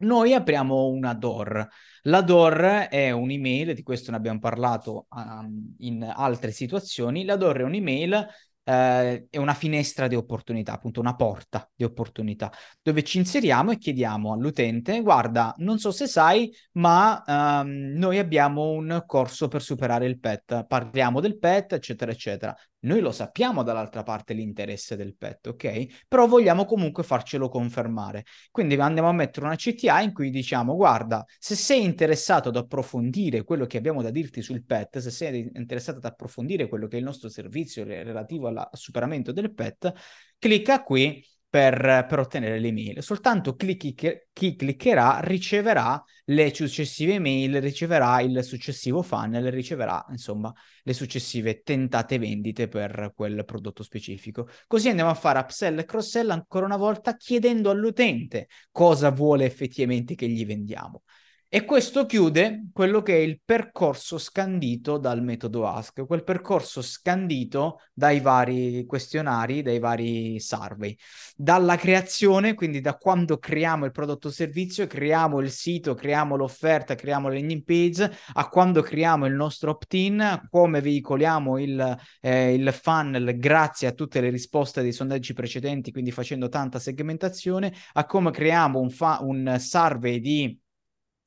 Noi 0.00 0.32
apriamo 0.32 0.86
una 0.86 1.12
DOR. 1.12 1.66
La 2.02 2.20
DOR 2.20 2.86
è 2.88 3.10
un'email, 3.10 3.74
di 3.74 3.82
questo 3.82 4.12
ne 4.12 4.16
abbiamo 4.16 4.38
parlato 4.38 5.06
um, 5.10 5.74
in 5.78 6.04
altre 6.04 6.52
situazioni. 6.52 7.24
La 7.24 7.34
DOR 7.34 7.58
è 7.58 7.62
un'email 7.64 8.28
eh, 8.68 9.26
è 9.30 9.38
una 9.38 9.54
finestra 9.54 10.08
di 10.08 10.14
opportunità, 10.14 10.74
appunto 10.74 11.00
una 11.00 11.16
porta 11.16 11.68
di 11.74 11.84
opportunità, 11.84 12.52
dove 12.82 13.02
ci 13.02 13.16
inseriamo 13.16 13.70
e 13.70 13.78
chiediamo 13.78 14.32
all'utente, 14.34 15.00
guarda, 15.00 15.54
non 15.58 15.78
so 15.78 15.90
se 15.90 16.06
sai, 16.06 16.52
ma 16.72 17.22
ehm, 17.26 17.94
noi 17.96 18.18
abbiamo 18.18 18.68
un 18.70 19.04
corso 19.06 19.48
per 19.48 19.62
superare 19.62 20.04
il 20.06 20.18
PET, 20.18 20.66
parliamo 20.66 21.20
del 21.20 21.38
PET, 21.38 21.72
eccetera, 21.72 22.12
eccetera. 22.12 22.54
Noi 22.80 23.00
lo 23.00 23.10
sappiamo 23.10 23.64
dall'altra 23.64 24.04
parte 24.04 24.34
l'interesse 24.34 24.94
del 24.94 25.16
pet, 25.16 25.48
ok? 25.48 26.06
Però 26.06 26.28
vogliamo 26.28 26.64
comunque 26.64 27.02
farcelo 27.02 27.48
confermare. 27.48 28.24
Quindi 28.52 28.76
andiamo 28.76 29.08
a 29.08 29.12
mettere 29.12 29.46
una 29.46 29.56
CTA 29.56 30.00
in 30.00 30.12
cui 30.12 30.30
diciamo, 30.30 30.76
guarda, 30.76 31.24
se 31.38 31.56
sei 31.56 31.82
interessato 31.82 32.50
ad 32.50 32.56
approfondire 32.56 33.42
quello 33.42 33.66
che 33.66 33.78
abbiamo 33.78 34.00
da 34.00 34.10
dirti 34.10 34.42
sul 34.42 34.64
pet, 34.64 34.98
se 34.98 35.10
sei 35.10 35.50
interessato 35.54 35.98
ad 35.98 36.04
approfondire 36.04 36.68
quello 36.68 36.86
che 36.86 36.96
è 36.96 36.98
il 37.00 37.04
nostro 37.04 37.28
servizio 37.28 37.82
relativo 37.82 38.46
al 38.46 38.68
superamento 38.72 39.32
del 39.32 39.52
pet, 39.52 39.92
clicca 40.38 40.82
qui 40.84 41.20
per, 41.48 42.06
per 42.08 42.18
ottenere 42.18 42.58
le 42.58 42.72
mail. 42.72 43.02
Soltanto 43.02 43.54
clicchi, 43.54 43.94
chi 43.94 44.54
cliccherà 44.54 45.20
riceverà 45.20 46.02
le 46.26 46.54
successive 46.54 47.18
mail, 47.18 47.60
riceverà 47.60 48.20
il 48.20 48.44
successivo 48.44 49.02
funnel, 49.02 49.50
riceverà 49.50 50.04
insomma 50.10 50.52
le 50.82 50.92
successive 50.92 51.62
tentate 51.62 52.18
vendite 52.18 52.68
per 52.68 53.12
quel 53.14 53.44
prodotto 53.44 53.82
specifico. 53.82 54.48
Così 54.66 54.88
andiamo 54.88 55.10
a 55.10 55.14
fare 55.14 55.38
upsell 55.38 55.78
e 55.78 55.84
cross-sell 55.84 56.30
ancora 56.30 56.66
una 56.66 56.76
volta 56.76 57.16
chiedendo 57.16 57.70
all'utente 57.70 58.48
cosa 58.70 59.10
vuole 59.10 59.46
effettivamente 59.46 60.14
che 60.14 60.28
gli 60.28 60.44
vendiamo. 60.44 61.02
E 61.50 61.64
questo 61.64 62.04
chiude 62.04 62.66
quello 62.74 63.00
che 63.00 63.14
è 63.14 63.20
il 63.20 63.40
percorso 63.42 64.18
scandito 64.18 64.98
dal 64.98 65.22
metodo 65.22 65.66
Ask, 65.66 66.04
quel 66.04 66.22
percorso 66.22 66.82
scandito 66.82 67.80
dai 67.94 68.20
vari 68.20 68.84
questionari, 68.84 69.62
dai 69.62 69.78
vari 69.78 70.38
survey. 70.40 70.94
Dalla 71.34 71.76
creazione, 71.76 72.52
quindi 72.52 72.82
da 72.82 72.98
quando 72.98 73.38
creiamo 73.38 73.86
il 73.86 73.92
prodotto 73.92 74.28
o 74.28 74.30
servizio, 74.30 74.86
creiamo 74.86 75.40
il 75.40 75.50
sito, 75.50 75.94
creiamo 75.94 76.36
l'offerta, 76.36 76.94
creiamo 76.94 77.28
la 77.28 77.34
landing 77.36 77.64
page, 77.64 78.12
a 78.34 78.48
quando 78.50 78.82
creiamo 78.82 79.24
il 79.24 79.32
nostro 79.32 79.70
opt-in, 79.70 80.48
come 80.50 80.82
veicoliamo 80.82 81.58
il, 81.58 81.98
eh, 82.20 82.52
il 82.52 82.70
funnel 82.74 83.38
grazie 83.38 83.88
a 83.88 83.92
tutte 83.92 84.20
le 84.20 84.28
risposte 84.28 84.82
dei 84.82 84.92
sondaggi 84.92 85.32
precedenti, 85.32 85.92
quindi 85.92 86.10
facendo 86.10 86.50
tanta 86.50 86.78
segmentazione, 86.78 87.72
a 87.94 88.04
come 88.04 88.32
creiamo 88.32 88.78
un, 88.78 88.90
fa- 88.90 89.20
un 89.22 89.56
survey 89.58 90.20
di 90.20 90.66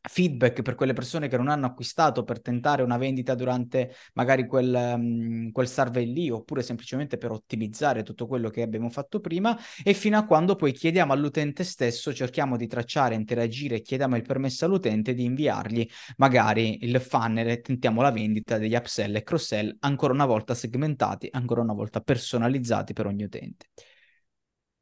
feedback 0.01 0.61
per 0.61 0.75
quelle 0.75 0.93
persone 0.93 1.27
che 1.27 1.37
non 1.37 1.47
hanno 1.47 1.67
acquistato 1.67 2.23
per 2.23 2.41
tentare 2.41 2.81
una 2.81 2.97
vendita 2.97 3.35
durante 3.35 3.93
magari 4.13 4.47
quel, 4.47 4.93
um, 4.95 5.51
quel 5.51 5.67
survey 5.67 6.11
lì 6.11 6.29
oppure 6.29 6.63
semplicemente 6.63 7.17
per 7.17 7.31
ottimizzare 7.31 8.03
tutto 8.03 8.25
quello 8.27 8.49
che 8.49 8.61
abbiamo 8.61 8.89
fatto 8.89 9.19
prima 9.19 9.57
e 9.83 9.93
fino 9.93 10.17
a 10.17 10.25
quando 10.25 10.55
poi 10.55 10.71
chiediamo 10.71 11.13
all'utente 11.13 11.63
stesso, 11.63 12.13
cerchiamo 12.13 12.57
di 12.57 12.67
tracciare, 12.67 13.15
interagire, 13.15 13.81
chiediamo 13.81 14.15
il 14.15 14.23
permesso 14.23 14.65
all'utente 14.65 15.13
di 15.13 15.23
inviargli 15.23 15.87
magari 16.17 16.83
il 16.85 16.99
funnel 16.99 17.49
e 17.49 17.61
tentiamo 17.61 18.01
la 18.01 18.11
vendita 18.11 18.57
degli 18.57 18.75
upsell 18.75 19.15
e 19.15 19.23
cross-sell 19.23 19.77
ancora 19.81 20.13
una 20.13 20.25
volta 20.25 20.53
segmentati, 20.55 21.27
ancora 21.31 21.61
una 21.61 21.73
volta 21.73 22.01
personalizzati 22.01 22.93
per 22.93 23.05
ogni 23.05 23.23
utente. 23.23 23.67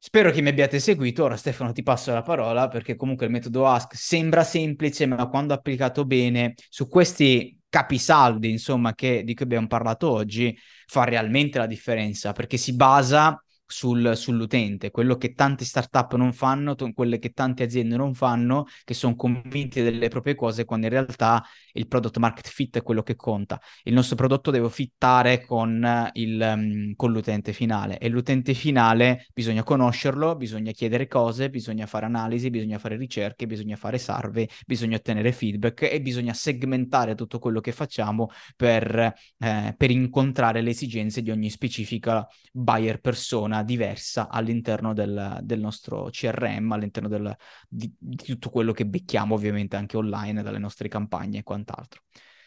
Spero 0.02 0.32
che 0.32 0.42
mi 0.42 0.48
abbiate 0.50 0.80
seguito. 0.80 1.26
Ora 1.26 1.36
Stefano 1.36 1.74
ti 1.74 1.84
passo 1.84 2.14
la 2.14 2.22
parola 2.22 2.70
perché 2.70 2.96
comunque 2.96 3.26
il 3.26 3.32
metodo 3.34 3.68
Ask 3.68 3.96
sembra 3.96 4.46
semplice, 4.46 5.06
ma 5.06 5.28
quando 5.28 5.54
applicato 5.54 6.06
bene 6.06 6.54
su 6.70 6.88
questi 6.88 7.60
capisaldi, 7.68 8.50
insomma, 8.50 8.96
che, 8.96 9.24
di 9.26 9.34
cui 9.34 9.44
abbiamo 9.44 9.68
parlato 9.68 10.10
oggi, 10.10 10.58
fa 10.88 11.04
realmente 11.04 11.58
la 11.58 11.68
differenza 11.68 12.32
perché 12.32 12.56
si 12.56 12.76
basa 12.76 13.44
sul, 13.72 14.18
sull'utente, 14.18 14.90
quello 14.90 15.16
che 15.16 15.34
tante 15.34 15.64
startup 15.64 16.16
non 16.16 16.34
fanno, 16.34 16.74
t- 16.74 16.92
quelle 16.94 17.20
che 17.20 17.30
tante 17.30 17.64
aziende 17.64 17.96
non 17.96 18.16
fanno, 18.16 18.66
che 18.84 18.96
sono 18.96 19.16
convinti 19.16 19.82
delle 19.84 20.08
proprie 20.10 20.34
cose, 20.34 20.66
quando 20.66 20.88
in 20.88 20.92
realtà 20.92 21.44
il 21.74 21.88
product 21.88 22.18
market 22.18 22.48
fit 22.48 22.78
è 22.78 22.82
quello 22.82 23.04
che 23.04 23.16
conta. 23.16 23.62
Il 23.84 23.94
nostro 23.94 24.16
prodotto 24.16 24.50
deve 24.50 24.70
fittare 24.70 25.46
con, 25.46 26.10
il, 26.14 26.42
um, 26.42 26.96
con 26.96 27.12
l'utente 27.12 27.54
finale 27.54 28.00
e 28.00 28.10
l'utente 28.10 28.56
finale 28.56 29.28
bisogna 29.34 29.62
conoscerlo, 29.64 30.36
bisogna 30.36 30.72
chiedere 30.72 31.08
cose, 31.08 31.52
bisogna 31.52 31.86
fare 31.86 32.08
analisi, 32.08 32.50
bisogna 32.50 32.80
fare 32.80 32.98
ricerche, 32.98 33.46
bisogna 33.46 33.76
fare 33.76 34.00
survey, 34.00 34.48
bisogna 34.66 34.98
ottenere 34.98 35.32
feedback 35.32 35.84
e 35.84 36.02
bisogna 36.02 36.34
segmentare 36.34 37.14
tutto 37.14 37.38
quello 37.38 37.60
che 37.62 37.72
facciamo 37.72 38.30
per, 38.56 39.14
eh, 39.38 39.76
per 39.78 39.92
incontrare 39.92 40.62
le 40.62 40.72
esigenze 40.72 41.22
di 41.22 41.30
ogni 41.30 41.52
specifica 41.52 42.28
buyer 42.52 43.00
persona 43.00 43.58
diversa 43.64 44.30
all'interno 44.30 44.94
del, 44.94 45.40
del 45.42 45.60
nostro 45.60 46.10
CRM, 46.10 46.72
all'interno 46.72 47.08
del, 47.08 47.36
di, 47.68 47.94
di, 47.98 48.16
tutto 48.16 48.50
quello 48.50 48.72
che 48.72 48.86
becchiamo 48.86 49.36
ovviamente 49.36 49.76
anche 49.76 49.98
online 49.98 50.42
dalle 50.44 50.60
nostre 50.60 50.88
campagne 50.88 51.40
e 51.40 51.44
quant'altro. 51.44 52.02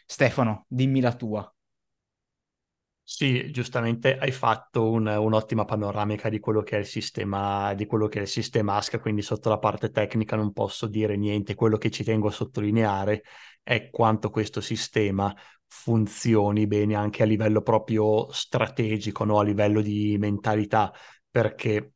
Stefano, 0.06 0.64
dimmi 0.68 1.00
la 1.00 1.14
tua. 1.14 1.54
Sì, 3.04 3.50
giustamente 3.50 4.16
hai 4.16 4.30
fatto 4.32 4.90
un- 4.90 5.06
un'ottima 5.06 5.64
panoramica 5.64 6.28
di 6.28 6.38
quello 6.38 6.62
che 6.62 6.76
è 6.76 6.78
il 6.78 6.86
sistema, 6.86 7.74
di 7.74 7.84
quello 7.84 8.08
che 8.08 8.20
è 8.20 8.22
il 8.22 8.28
sistema 8.28 8.76
ASCA, 8.76 9.00
quindi 9.00 9.22
sotto 9.22 9.48
la 9.48 9.58
parte 9.58 9.90
tecnica 9.90 10.34
non 10.36 10.52
posso 10.52 10.86
dire 10.86 11.16
niente. 11.16 11.54
Quello 11.54 11.76
che 11.76 11.90
ci 11.90 12.04
tengo 12.04 12.28
a 12.28 12.30
sottolineare 12.30 13.22
è 13.62 13.90
quanto 13.90 14.30
questo 14.30 14.60
sistema 14.60 15.34
funzioni 15.74 16.66
bene 16.66 16.94
anche 16.94 17.22
a 17.22 17.26
livello 17.26 17.62
proprio 17.62 18.30
strategico, 18.30 19.24
no? 19.24 19.38
A 19.38 19.42
livello 19.42 19.80
di 19.80 20.16
mentalità, 20.18 20.92
perché 21.30 21.94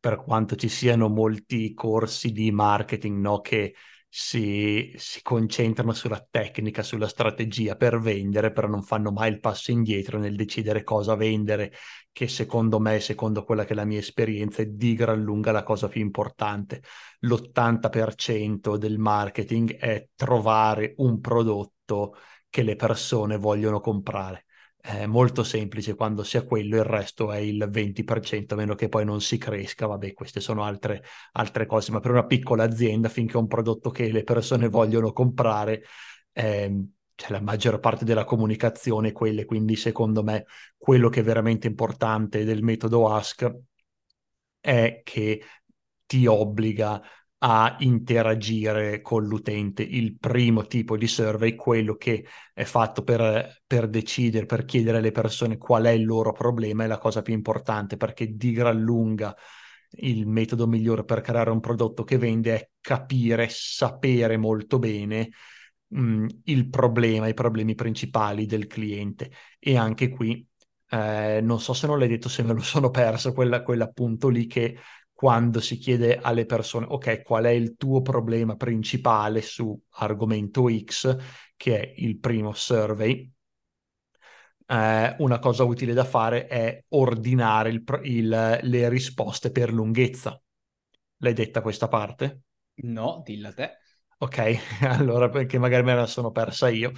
per 0.00 0.16
quanto 0.16 0.56
ci 0.56 0.68
siano 0.68 1.08
molti 1.08 1.72
corsi 1.72 2.32
di 2.32 2.50
marketing, 2.50 3.20
no? 3.20 3.40
Che 3.40 3.74
si, 4.08 4.92
si 4.96 5.22
concentrano 5.22 5.92
sulla 5.92 6.26
tecnica, 6.28 6.82
sulla 6.82 7.06
strategia 7.06 7.76
per 7.76 8.00
vendere, 8.00 8.50
però 8.50 8.66
non 8.66 8.82
fanno 8.82 9.12
mai 9.12 9.30
il 9.30 9.38
passo 9.40 9.70
indietro 9.70 10.18
nel 10.18 10.34
decidere 10.34 10.82
cosa 10.82 11.14
vendere, 11.14 11.72
che 12.10 12.26
secondo 12.26 12.80
me, 12.80 12.98
secondo 12.98 13.44
quella 13.44 13.64
che 13.64 13.72
è 13.72 13.76
la 13.76 13.84
mia 13.84 14.00
esperienza, 14.00 14.62
è 14.62 14.66
di 14.66 14.94
gran 14.94 15.22
lunga 15.22 15.52
la 15.52 15.62
cosa 15.62 15.86
più 15.88 16.00
importante. 16.00 16.82
L'80% 17.20 18.76
del 18.76 18.98
marketing 18.98 19.76
è 19.76 20.08
trovare 20.16 20.94
un 20.96 21.20
prodotto 21.20 22.16
che 22.50 22.62
le 22.62 22.76
persone 22.76 23.36
vogliono 23.38 23.80
comprare. 23.80 24.46
È 24.80 25.06
molto 25.06 25.44
semplice 25.44 25.94
quando 25.94 26.22
sia 26.24 26.44
quello, 26.44 26.76
il 26.76 26.84
resto 26.84 27.30
è 27.32 27.38
il 27.38 27.66
20%, 27.70 28.54
a 28.54 28.56
meno 28.56 28.74
che 28.74 28.88
poi 28.88 29.04
non 29.04 29.20
si 29.20 29.38
cresca. 29.38 29.86
Vabbè, 29.86 30.12
queste 30.14 30.40
sono 30.40 30.64
altre, 30.64 31.02
altre 31.32 31.66
cose, 31.66 31.92
ma 31.92 32.00
per 32.00 32.10
una 32.12 32.26
piccola 32.26 32.64
azienda, 32.64 33.08
finché 33.08 33.34
è 33.34 33.36
un 33.36 33.46
prodotto 33.46 33.90
che 33.90 34.10
le 34.10 34.24
persone 34.24 34.68
vogliono 34.68 35.12
comprare, 35.12 35.82
ehm, 36.32 36.92
c'è 37.14 37.30
la 37.30 37.40
maggior 37.40 37.78
parte 37.80 38.04
della 38.06 38.24
comunicazione 38.24 39.12
quelle, 39.12 39.44
quindi 39.44 39.76
secondo 39.76 40.22
me 40.22 40.46
quello 40.78 41.10
che 41.10 41.20
è 41.20 41.22
veramente 41.22 41.66
importante 41.66 42.44
del 42.44 42.62
metodo 42.62 43.08
Ask 43.10 43.50
è 44.60 45.00
che 45.04 45.42
ti 46.06 46.26
obbliga 46.26 47.00
a 47.42 47.76
interagire 47.80 49.00
con 49.00 49.24
l'utente. 49.24 49.82
Il 49.82 50.16
primo 50.18 50.66
tipo 50.66 50.96
di 50.96 51.06
survey, 51.06 51.54
quello 51.54 51.96
che 51.96 52.26
è 52.52 52.64
fatto 52.64 53.02
per, 53.02 53.62
per 53.66 53.88
decidere, 53.88 54.46
per 54.46 54.64
chiedere 54.64 54.98
alle 54.98 55.12
persone 55.12 55.56
qual 55.56 55.84
è 55.84 55.90
il 55.90 56.04
loro 56.04 56.32
problema, 56.32 56.84
è 56.84 56.86
la 56.86 56.98
cosa 56.98 57.22
più 57.22 57.32
importante 57.32 57.96
perché 57.96 58.34
di 58.34 58.52
gran 58.52 58.78
lunga 58.78 59.34
il 59.92 60.26
metodo 60.26 60.66
migliore 60.66 61.04
per 61.04 61.20
creare 61.20 61.50
un 61.50 61.60
prodotto 61.60 62.04
che 62.04 62.18
vende 62.18 62.54
è 62.54 62.70
capire, 62.80 63.48
sapere 63.50 64.36
molto 64.36 64.78
bene 64.78 65.30
mh, 65.88 66.00
mm, 66.00 66.26
il 66.44 66.68
problema, 66.68 67.28
i 67.28 67.34
problemi 67.34 67.74
principali 67.74 68.46
del 68.46 68.66
cliente. 68.66 69.30
E 69.58 69.76
anche 69.76 70.08
qui, 70.08 70.46
eh, 70.90 71.40
non 71.42 71.60
so 71.60 71.72
se 71.72 71.86
non 71.86 71.98
l'hai 71.98 72.08
detto, 72.08 72.28
se 72.28 72.42
me 72.42 72.52
lo 72.52 72.60
sono 72.62 72.90
perso, 72.90 73.32
quella, 73.32 73.62
quell'appunto 73.62 74.28
lì 74.28 74.46
che 74.46 74.76
quando 75.20 75.60
si 75.60 75.76
chiede 75.76 76.16
alle 76.18 76.46
persone, 76.46 76.86
ok, 76.88 77.22
qual 77.22 77.44
è 77.44 77.50
il 77.50 77.76
tuo 77.76 78.00
problema 78.00 78.56
principale 78.56 79.42
su 79.42 79.78
argomento 79.98 80.66
X, 80.70 81.14
che 81.56 81.78
è 81.78 81.92
il 81.98 82.18
primo 82.18 82.54
survey, 82.54 83.30
eh, 84.66 85.16
una 85.18 85.38
cosa 85.38 85.64
utile 85.64 85.92
da 85.92 86.04
fare 86.04 86.46
è 86.46 86.84
ordinare 86.90 87.70
il, 87.70 87.84
il, 88.04 88.58
le 88.62 88.88
risposte 88.88 89.50
per 89.50 89.72
lunghezza. 89.72 90.40
L'hai 91.18 91.32
detta 91.32 91.60
questa 91.60 91.88
parte? 91.88 92.42
No, 92.82 93.22
dilla 93.24 93.52
te. 93.52 93.76
Ok, 94.18 94.56
allora 94.82 95.28
perché 95.28 95.58
magari 95.58 95.82
me 95.82 95.94
la 95.94 96.06
sono 96.06 96.30
persa 96.30 96.68
io. 96.68 96.92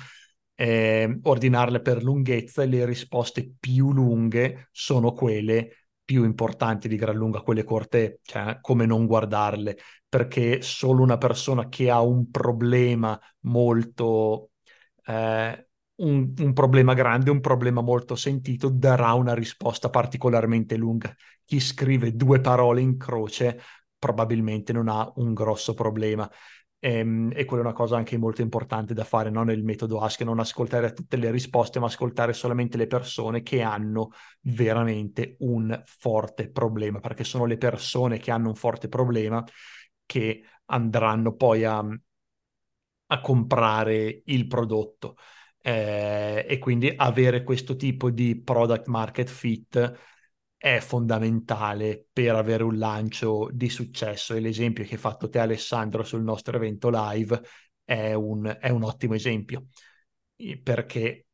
Eh, 0.54 1.18
ordinarle 1.22 1.80
per 1.80 2.02
lunghezza 2.02 2.62
e 2.62 2.66
le 2.66 2.84
risposte 2.84 3.54
più 3.58 3.92
lunghe 3.92 4.68
sono 4.70 5.12
quelle 5.12 5.81
più 6.12 6.24
importanti 6.24 6.88
di 6.88 6.96
gran 6.96 7.16
lunga, 7.16 7.40
quelle 7.40 7.64
corte, 7.64 8.20
cioè 8.22 8.58
come 8.60 8.84
non 8.84 9.06
guardarle, 9.06 9.78
perché 10.06 10.60
solo 10.60 11.02
una 11.02 11.16
persona 11.16 11.70
che 11.70 11.90
ha 11.90 12.02
un 12.02 12.30
problema 12.30 13.18
molto, 13.40 14.50
eh, 15.06 15.68
un, 15.94 16.34
un, 16.36 16.52
problema 16.52 16.92
grande, 16.92 17.30
un 17.30 17.40
problema 17.40 17.80
molto 17.80 18.14
sentito, 18.14 18.68
darà 18.68 19.14
una 19.14 19.32
risposta 19.32 19.88
particolarmente 19.88 20.76
lunga. 20.76 21.14
Chi 21.44 21.58
scrive 21.60 22.14
due 22.14 22.42
parole 22.42 22.82
in 22.82 22.98
croce 22.98 23.58
probabilmente 23.98 24.74
non 24.74 24.88
ha 24.88 25.10
un 25.16 25.32
grosso 25.32 25.72
problema. 25.72 26.30
Ehm, 26.84 27.30
e 27.32 27.44
quella 27.44 27.62
è 27.62 27.66
una 27.66 27.74
cosa 27.74 27.96
anche 27.96 28.18
molto 28.18 28.42
importante 28.42 28.92
da 28.92 29.04
fare 29.04 29.30
no? 29.30 29.44
nel 29.44 29.62
metodo 29.62 30.00
Ask, 30.00 30.22
non 30.22 30.40
ascoltare 30.40 30.92
tutte 30.92 31.16
le 31.16 31.30
risposte, 31.30 31.78
ma 31.78 31.86
ascoltare 31.86 32.32
solamente 32.32 32.76
le 32.76 32.88
persone 32.88 33.42
che 33.42 33.62
hanno 33.62 34.10
veramente 34.40 35.36
un 35.40 35.80
forte 35.84 36.50
problema, 36.50 36.98
perché 36.98 37.22
sono 37.22 37.44
le 37.44 37.56
persone 37.56 38.18
che 38.18 38.32
hanno 38.32 38.48
un 38.48 38.56
forte 38.56 38.88
problema 38.88 39.44
che 40.04 40.42
andranno 40.66 41.34
poi 41.36 41.64
a, 41.64 41.84
a 43.06 43.20
comprare 43.20 44.22
il 44.26 44.46
prodotto. 44.46 45.16
Eh, 45.64 46.44
e 46.48 46.58
quindi 46.58 46.92
avere 46.96 47.44
questo 47.44 47.76
tipo 47.76 48.10
di 48.10 48.40
product 48.42 48.86
market 48.88 49.28
fit 49.28 49.92
è 50.62 50.78
fondamentale 50.78 52.06
per 52.12 52.36
avere 52.36 52.62
un 52.62 52.78
lancio 52.78 53.48
di 53.52 53.68
successo. 53.68 54.34
E 54.34 54.38
l'esempio 54.38 54.84
che 54.84 54.92
hai 54.94 55.00
fatto 55.00 55.28
te 55.28 55.40
Alessandro 55.40 56.04
sul 56.04 56.22
nostro 56.22 56.56
evento 56.56 56.88
live 56.88 57.42
è 57.82 58.14
un, 58.14 58.56
è 58.60 58.68
un 58.70 58.84
ottimo 58.84 59.14
esempio. 59.14 59.66
Perché 60.62 61.26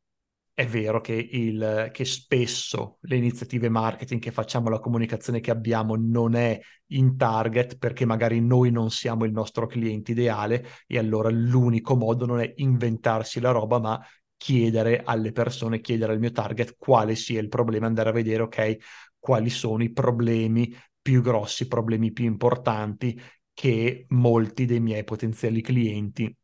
è 0.54 0.66
vero 0.66 1.02
che, 1.02 1.12
il, 1.12 1.90
che, 1.92 2.06
spesso 2.06 2.96
le 3.02 3.16
iniziative 3.16 3.68
marketing 3.68 4.18
che 4.18 4.32
facciamo, 4.32 4.70
la 4.70 4.80
comunicazione 4.80 5.40
che 5.40 5.50
abbiamo 5.50 5.94
non 5.94 6.34
è 6.34 6.58
in 6.92 7.18
target 7.18 7.76
perché 7.76 8.06
magari 8.06 8.40
noi 8.40 8.70
non 8.70 8.90
siamo 8.90 9.26
il 9.26 9.32
nostro 9.32 9.66
cliente 9.66 10.12
ideale 10.12 10.64
e 10.86 10.96
allora 10.96 11.28
l'unico 11.28 11.96
modo 11.96 12.24
non 12.24 12.40
è 12.40 12.50
inventarsi 12.56 13.40
la 13.40 13.50
roba 13.50 13.78
ma 13.78 14.02
chiedere 14.38 15.02
alle 15.04 15.32
persone, 15.32 15.80
chiedere 15.80 16.12
al 16.12 16.18
mio 16.18 16.30
target 16.30 16.76
quale 16.78 17.14
sia 17.16 17.40
il 17.40 17.48
problema, 17.48 17.86
andare 17.86 18.08
a 18.08 18.12
vedere, 18.12 18.42
ok, 18.44 18.76
quali 19.18 19.50
sono 19.50 19.82
i 19.82 19.92
problemi 19.92 20.74
più 21.00 21.22
grossi, 21.22 21.64
i 21.64 21.68
problemi 21.68 22.12
più 22.12 22.24
importanti 22.24 23.20
che 23.52 24.06
molti 24.10 24.66
dei 24.66 24.80
miei 24.80 25.04
potenziali 25.04 25.60
clienti 25.60 26.34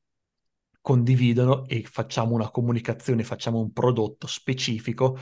condividono 0.81 1.67
e 1.67 1.83
facciamo 1.85 2.35
una 2.35 2.51
comunicazione, 2.51 3.25
facciamo 3.25 3.59
un 3.61 3.73
prodotto 3.73 4.27
specifico 4.27 5.17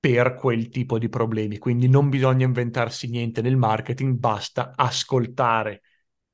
per 0.00 0.34
quel 0.34 0.68
tipo 0.68 0.98
di 0.98 1.08
problemi. 1.08 1.58
Quindi 1.58 1.88
non 1.88 2.08
bisogna 2.08 2.46
inventarsi 2.46 3.08
niente 3.08 3.42
nel 3.42 3.56
marketing, 3.56 4.16
basta 4.16 4.72
ascoltare 4.74 5.82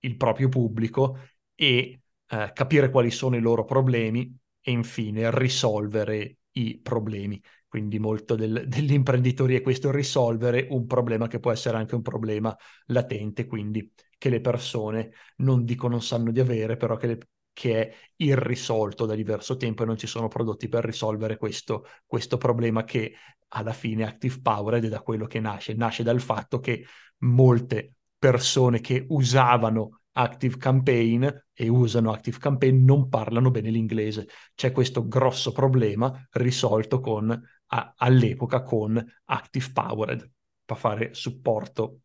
il 0.00 0.16
proprio 0.16 0.48
pubblico 0.48 1.18
e 1.54 2.00
eh, 2.26 2.50
capire 2.52 2.90
quali 2.90 3.10
sono 3.10 3.36
i 3.36 3.40
loro 3.40 3.64
problemi 3.64 4.36
e 4.60 4.70
infine 4.70 5.30
risolvere 5.36 6.36
i 6.52 6.78
problemi. 6.82 7.42
Quindi 7.74 7.98
molto 7.98 8.36
del, 8.36 8.66
dell'imprenditoria 8.68 9.58
è 9.58 9.60
questo, 9.60 9.90
risolvere 9.90 10.68
un 10.70 10.86
problema 10.86 11.26
che 11.26 11.40
può 11.40 11.50
essere 11.50 11.76
anche 11.76 11.96
un 11.96 12.02
problema 12.02 12.56
latente, 12.86 13.46
quindi 13.46 13.92
che 14.16 14.28
le 14.28 14.40
persone 14.40 15.10
non 15.38 15.64
dicono 15.64 15.94
non 15.94 16.00
sanno 16.02 16.30
di 16.30 16.38
avere, 16.38 16.76
però 16.76 16.94
che, 16.96 17.06
le, 17.08 17.18
che 17.52 17.88
è 17.88 17.94
irrisolto 18.18 19.06
da 19.06 19.16
diverso 19.16 19.56
tempo 19.56 19.82
e 19.82 19.86
non 19.86 19.96
ci 19.96 20.06
sono 20.06 20.28
prodotti 20.28 20.68
per 20.68 20.84
risolvere 20.84 21.36
questo, 21.36 21.84
questo 22.06 22.38
problema 22.38 22.84
che 22.84 23.14
alla 23.48 23.72
fine 23.72 24.04
Active 24.04 24.38
Powered 24.40 24.84
è 24.84 24.88
da 24.88 25.00
quello 25.00 25.26
che 25.26 25.40
nasce. 25.40 25.74
Nasce 25.74 26.04
dal 26.04 26.20
fatto 26.20 26.60
che 26.60 26.86
molte 27.22 27.94
persone 28.16 28.80
che 28.80 29.04
usavano 29.08 30.02
Active 30.12 30.58
Campaign 30.58 31.26
e 31.52 31.68
usano 31.68 32.12
Active 32.12 32.38
Campaign 32.38 32.84
non 32.84 33.08
parlano 33.08 33.50
bene 33.50 33.70
l'inglese. 33.70 34.28
C'è 34.54 34.70
questo 34.70 35.08
grosso 35.08 35.50
problema 35.50 36.24
risolto 36.30 37.00
con, 37.00 37.42
a, 37.74 37.94
all'epoca 37.96 38.62
con 38.62 39.04
Active 39.24 39.70
Powered 39.72 40.30
per 40.64 40.76
fare 40.76 41.14
supporto 41.14 42.00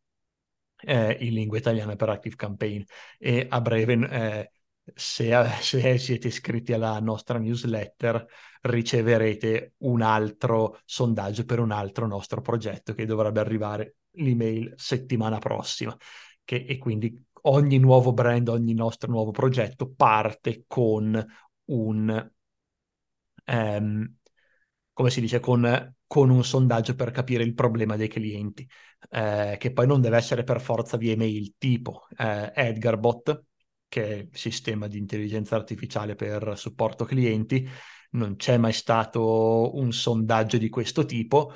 eh, 0.82 1.17
in 1.21 1.34
lingua 1.34 1.58
italiana 1.58 1.95
per 1.95 2.10
Active 2.10 2.36
Campaign. 2.36 2.84
E 3.17 3.45
a 3.47 3.62
breve 3.62 3.93
eh, 4.10 4.51
se, 4.93 5.32
se, 5.62 5.97
siete 5.97 6.27
iscritti 6.27 6.73
alla 6.73 6.99
nostra 6.99 7.38
newsletter 7.38 8.25
riceverete 8.62 9.73
un 9.79 10.01
altro 10.01 10.79
sondaggio 10.86 11.45
per 11.45 11.60
un 11.60 11.71
altro 11.71 12.08
nostro 12.08 12.41
progetto 12.41 12.93
che 12.93 13.05
dovrebbe 13.05 13.39
arrivare 13.39 13.95
l'email 14.13 14.73
settimana 14.75 15.38
prossima 15.38 15.95
che, 16.43 16.65
e 16.67 16.77
quindi 16.77 17.23
ogni 17.43 17.77
nuovo 17.77 18.12
brand, 18.12 18.49
ogni 18.49 18.73
nostro 18.73 19.10
nuovo 19.10 19.32
progetto 19.32 19.93
parte 19.93 20.65
con 20.67 21.25
un, 21.65 22.32
um, 23.45 24.18
come 24.99 25.12
si 25.12 25.21
dice, 25.21 25.39
con, 25.39 25.95
con, 26.05 26.29
un 26.29 26.43
sondaggio 26.43 26.93
per 26.93 27.12
capire 27.12 27.41
il 27.41 27.53
problema 27.53 27.95
dei 27.95 28.09
clienti, 28.09 28.67
eh, 29.12 29.55
che 29.57 29.71
poi 29.71 29.88
non 29.88 30.01
deve 30.01 30.17
essere 30.17 30.43
per 30.43 30.59
forza 30.59 30.97
via 30.97 31.13
email, 31.13 31.55
tipo 31.57 32.05
eh, 32.17 32.51
Edgarbot, 32.53 33.45
che 33.88 34.03
è 34.05 34.15
il 34.15 34.29
sistema 34.33 34.88
di 34.88 34.97
intelligenza 34.97 35.55
artificiale 35.55 36.15
per 36.15 36.51
supporto 36.57 37.05
clienti. 37.05 37.65
Non 38.12 38.35
c'è 38.35 38.57
mai 38.57 38.73
stato 38.73 39.73
un 39.77 39.93
sondaggio 39.93 40.57
di 40.57 40.67
questo 40.67 41.05
tipo, 41.05 41.53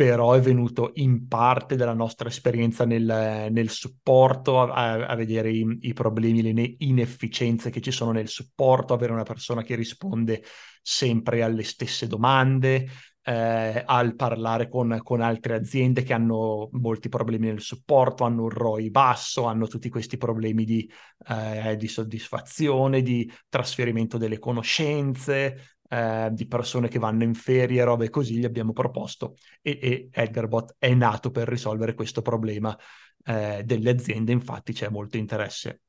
però 0.00 0.32
è 0.32 0.40
venuto 0.40 0.92
in 0.94 1.28
parte 1.28 1.76
dalla 1.76 1.92
nostra 1.92 2.30
esperienza 2.30 2.86
nel, 2.86 3.48
nel 3.50 3.68
supporto, 3.68 4.58
a, 4.58 5.06
a 5.06 5.14
vedere 5.14 5.50
i, 5.50 5.76
i, 5.82 5.92
problemi, 5.92 6.40
le 6.40 6.74
inefficienze 6.78 7.68
che 7.68 7.82
ci 7.82 7.90
sono 7.90 8.10
nel 8.10 8.28
supporto, 8.28 8.94
avere 8.94 9.12
una 9.12 9.24
persona 9.24 9.62
che 9.62 9.74
risponde 9.74 10.42
sempre 10.80 11.42
alle 11.42 11.64
stesse 11.64 12.06
domande, 12.06 12.88
eh, 13.22 13.82
al 13.84 14.14
parlare 14.16 14.70
con, 14.70 14.98
con, 15.02 15.20
altre 15.20 15.52
aziende 15.52 16.02
che 16.02 16.14
hanno 16.14 16.70
molti 16.72 17.10
problemi 17.10 17.48
nel 17.48 17.60
supporto, 17.60 18.24
hanno 18.24 18.44
un 18.44 18.48
ROI 18.48 18.90
basso, 18.90 19.44
hanno 19.44 19.66
tutti 19.66 19.90
questi 19.90 20.16
problemi 20.16 20.64
di, 20.64 20.90
eh, 21.28 21.76
di 21.76 21.88
soddisfazione, 21.88 23.02
di 23.02 23.30
trasferimento 23.50 24.16
delle 24.16 24.38
conoscenze, 24.38 25.74
eh, 25.90 26.28
di 26.32 26.46
persone 26.46 26.88
che 26.88 27.00
vanno 27.00 27.24
in 27.24 27.34
ferie, 27.34 27.82
robe 27.82 28.10
così, 28.10 28.38
gli 28.38 28.44
abbiamo 28.44 28.72
proposto 28.72 29.34
e, 29.60 29.78
e 29.82 30.08
Edgarbot 30.12 30.76
è 30.78 30.94
nato 30.94 31.32
per 31.32 31.48
risolvere 31.48 31.94
questo 31.94 32.22
problema 32.22 32.76
eh, 33.24 33.62
delle 33.64 33.90
aziende, 33.90 34.30
infatti 34.30 34.72
c'è 34.72 34.88
molto 34.88 35.16
interesse 35.16 35.82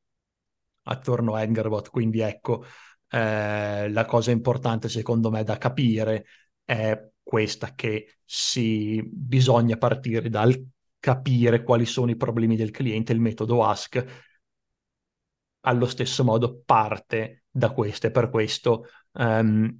attorno 0.83 1.35
a 1.35 1.43
Edgarbot, 1.43 1.89
quindi 1.89 2.21
ecco, 2.21 2.65
eh, 3.09 3.89
la 3.89 4.05
cosa 4.05 4.31
importante 4.31 4.89
secondo 4.89 5.29
me 5.29 5.43
da 5.43 5.57
capire 5.57 6.25
è 6.63 6.99
questa 7.21 7.75
che 7.75 8.17
si 8.25 9.01
bisogna 9.05 9.77
partire 9.77 10.29
dal 10.29 10.67
capire 10.99 11.61
quali 11.61 11.85
sono 11.85 12.09
i 12.09 12.15
problemi 12.15 12.55
del 12.55 12.71
cliente, 12.71 13.13
il 13.13 13.19
metodo 13.19 13.63
Ask. 13.63 14.29
Allo 15.63 15.85
stesso 15.85 16.23
modo 16.23 16.63
parte 16.65 17.43
da 17.51 17.69
queste, 17.71 18.09
per 18.09 18.31
questo 18.31 18.87
um, 19.11 19.79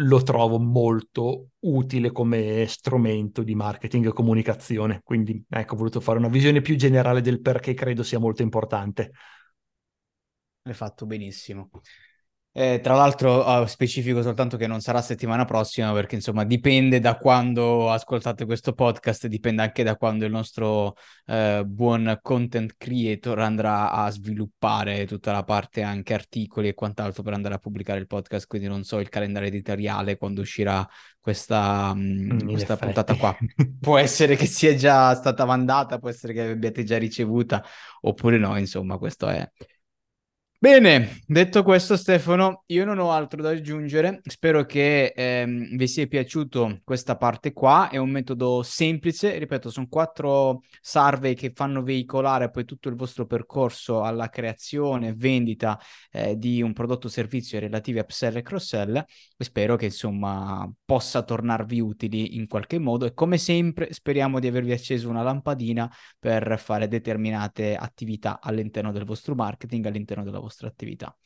lo 0.00 0.22
trovo 0.22 0.58
molto 0.58 1.50
utile 1.60 2.10
come 2.12 2.66
strumento 2.66 3.42
di 3.42 3.54
marketing 3.54 4.06
e 4.06 4.12
comunicazione. 4.12 5.00
Quindi 5.02 5.44
ecco, 5.48 5.74
ho 5.74 5.76
voluto 5.76 6.00
fare 6.00 6.18
una 6.18 6.28
visione 6.28 6.60
più 6.60 6.76
generale 6.76 7.20
del 7.20 7.40
perché 7.40 7.74
credo 7.74 8.02
sia 8.02 8.18
molto 8.18 8.42
importante. 8.42 9.12
L'hai 10.62 10.74
fatto 10.74 11.06
benissimo. 11.06 11.70
Eh, 12.52 12.80
tra 12.82 12.96
l'altro 12.96 13.46
uh, 13.46 13.64
specifico 13.66 14.22
soltanto 14.22 14.56
che 14.56 14.66
non 14.66 14.80
sarà 14.80 15.00
settimana 15.00 15.44
prossima 15.44 15.92
perché 15.92 16.16
insomma 16.16 16.42
dipende 16.44 16.98
da 16.98 17.16
quando 17.16 17.92
ascoltate 17.92 18.44
questo 18.44 18.72
podcast, 18.72 19.28
dipende 19.28 19.62
anche 19.62 19.84
da 19.84 19.94
quando 19.94 20.24
il 20.24 20.32
nostro 20.32 20.96
uh, 21.26 21.64
buon 21.64 22.18
content 22.20 22.74
creator 22.76 23.38
andrà 23.38 23.92
a 23.92 24.10
sviluppare 24.10 25.06
tutta 25.06 25.30
la 25.30 25.44
parte 25.44 25.82
anche 25.82 26.12
articoli 26.12 26.66
e 26.66 26.74
quant'altro 26.74 27.22
per 27.22 27.34
andare 27.34 27.54
a 27.54 27.58
pubblicare 27.58 28.00
il 28.00 28.08
podcast, 28.08 28.48
quindi 28.48 28.66
non 28.66 28.82
so 28.82 28.98
il 28.98 29.08
calendario 29.08 29.46
editoriale 29.46 30.16
quando 30.16 30.40
uscirà 30.40 30.84
questa, 31.20 31.94
mh, 31.94 32.32
mm, 32.32 32.48
questa 32.48 32.76
puntata 32.76 33.14
qua. 33.14 33.36
può 33.78 33.96
essere 33.96 34.34
che 34.34 34.46
sia 34.46 34.74
già 34.74 35.14
stata 35.14 35.44
mandata, 35.44 36.00
può 36.00 36.08
essere 36.08 36.32
che 36.32 36.42
abbiate 36.48 36.82
già 36.82 36.98
ricevuta 36.98 37.62
oppure 38.00 38.38
no, 38.38 38.58
insomma 38.58 38.98
questo 38.98 39.28
è 39.28 39.48
Bene, 40.62 41.22
detto 41.26 41.62
questo 41.62 41.96
Stefano, 41.96 42.64
io 42.66 42.84
non 42.84 42.98
ho 42.98 43.10
altro 43.12 43.40
da 43.40 43.48
aggiungere, 43.48 44.20
spero 44.24 44.66
che 44.66 45.06
ehm, 45.16 45.74
vi 45.74 45.88
sia 45.88 46.06
piaciuto 46.06 46.80
questa 46.84 47.16
parte 47.16 47.54
qua, 47.54 47.88
è 47.88 47.96
un 47.96 48.10
metodo 48.10 48.62
semplice, 48.62 49.38
ripeto, 49.38 49.70
sono 49.70 49.86
quattro 49.88 50.60
survey 50.82 51.32
che 51.32 51.52
fanno 51.54 51.82
veicolare 51.82 52.50
poi 52.50 52.66
tutto 52.66 52.90
il 52.90 52.94
vostro 52.94 53.24
percorso 53.24 54.02
alla 54.02 54.28
creazione 54.28 55.14
vendita 55.14 55.80
eh, 56.10 56.36
di 56.36 56.60
un 56.60 56.74
prodotto 56.74 57.06
o 57.06 57.10
servizio 57.10 57.58
relativi 57.58 57.98
a 57.98 58.02
upsell 58.02 58.36
e 58.36 58.42
cross-sell. 58.42 58.96
E 58.96 59.44
spero 59.44 59.76
che 59.76 59.86
insomma 59.86 60.70
possa 60.84 61.22
tornarvi 61.22 61.80
utili 61.80 62.36
in 62.36 62.46
qualche 62.46 62.78
modo. 62.78 63.06
E 63.06 63.14
come 63.14 63.38
sempre 63.38 63.94
speriamo 63.94 64.38
di 64.38 64.46
avervi 64.46 64.72
acceso 64.72 65.08
una 65.08 65.22
lampadina 65.22 65.90
per 66.18 66.58
fare 66.58 66.86
determinate 66.86 67.76
attività 67.76 68.40
all'interno 68.42 68.92
del 68.92 69.04
vostro 69.06 69.34
marketing, 69.34 69.86
all'interno 69.86 70.22
della 70.22 70.32
vostra 70.32 70.48
vostra 70.50 70.68
attività. 70.68 71.16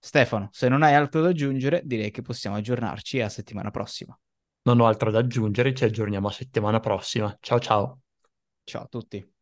Stefano, 0.00 0.48
se 0.52 0.68
non 0.68 0.82
hai 0.82 0.94
altro 0.94 1.20
da 1.20 1.28
aggiungere, 1.28 1.82
direi 1.84 2.10
che 2.10 2.22
possiamo 2.22 2.56
aggiornarci 2.56 3.20
a 3.20 3.28
settimana 3.28 3.70
prossima. 3.70 4.18
Non 4.62 4.80
ho 4.80 4.86
altro 4.86 5.10
da 5.10 5.18
aggiungere, 5.18 5.74
ci 5.74 5.84
aggiorniamo 5.84 6.28
a 6.28 6.32
settimana 6.32 6.80
prossima. 6.80 7.36
Ciao 7.40 7.60
ciao. 7.60 8.00
Ciao 8.64 8.82
a 8.82 8.86
tutti. 8.86 9.37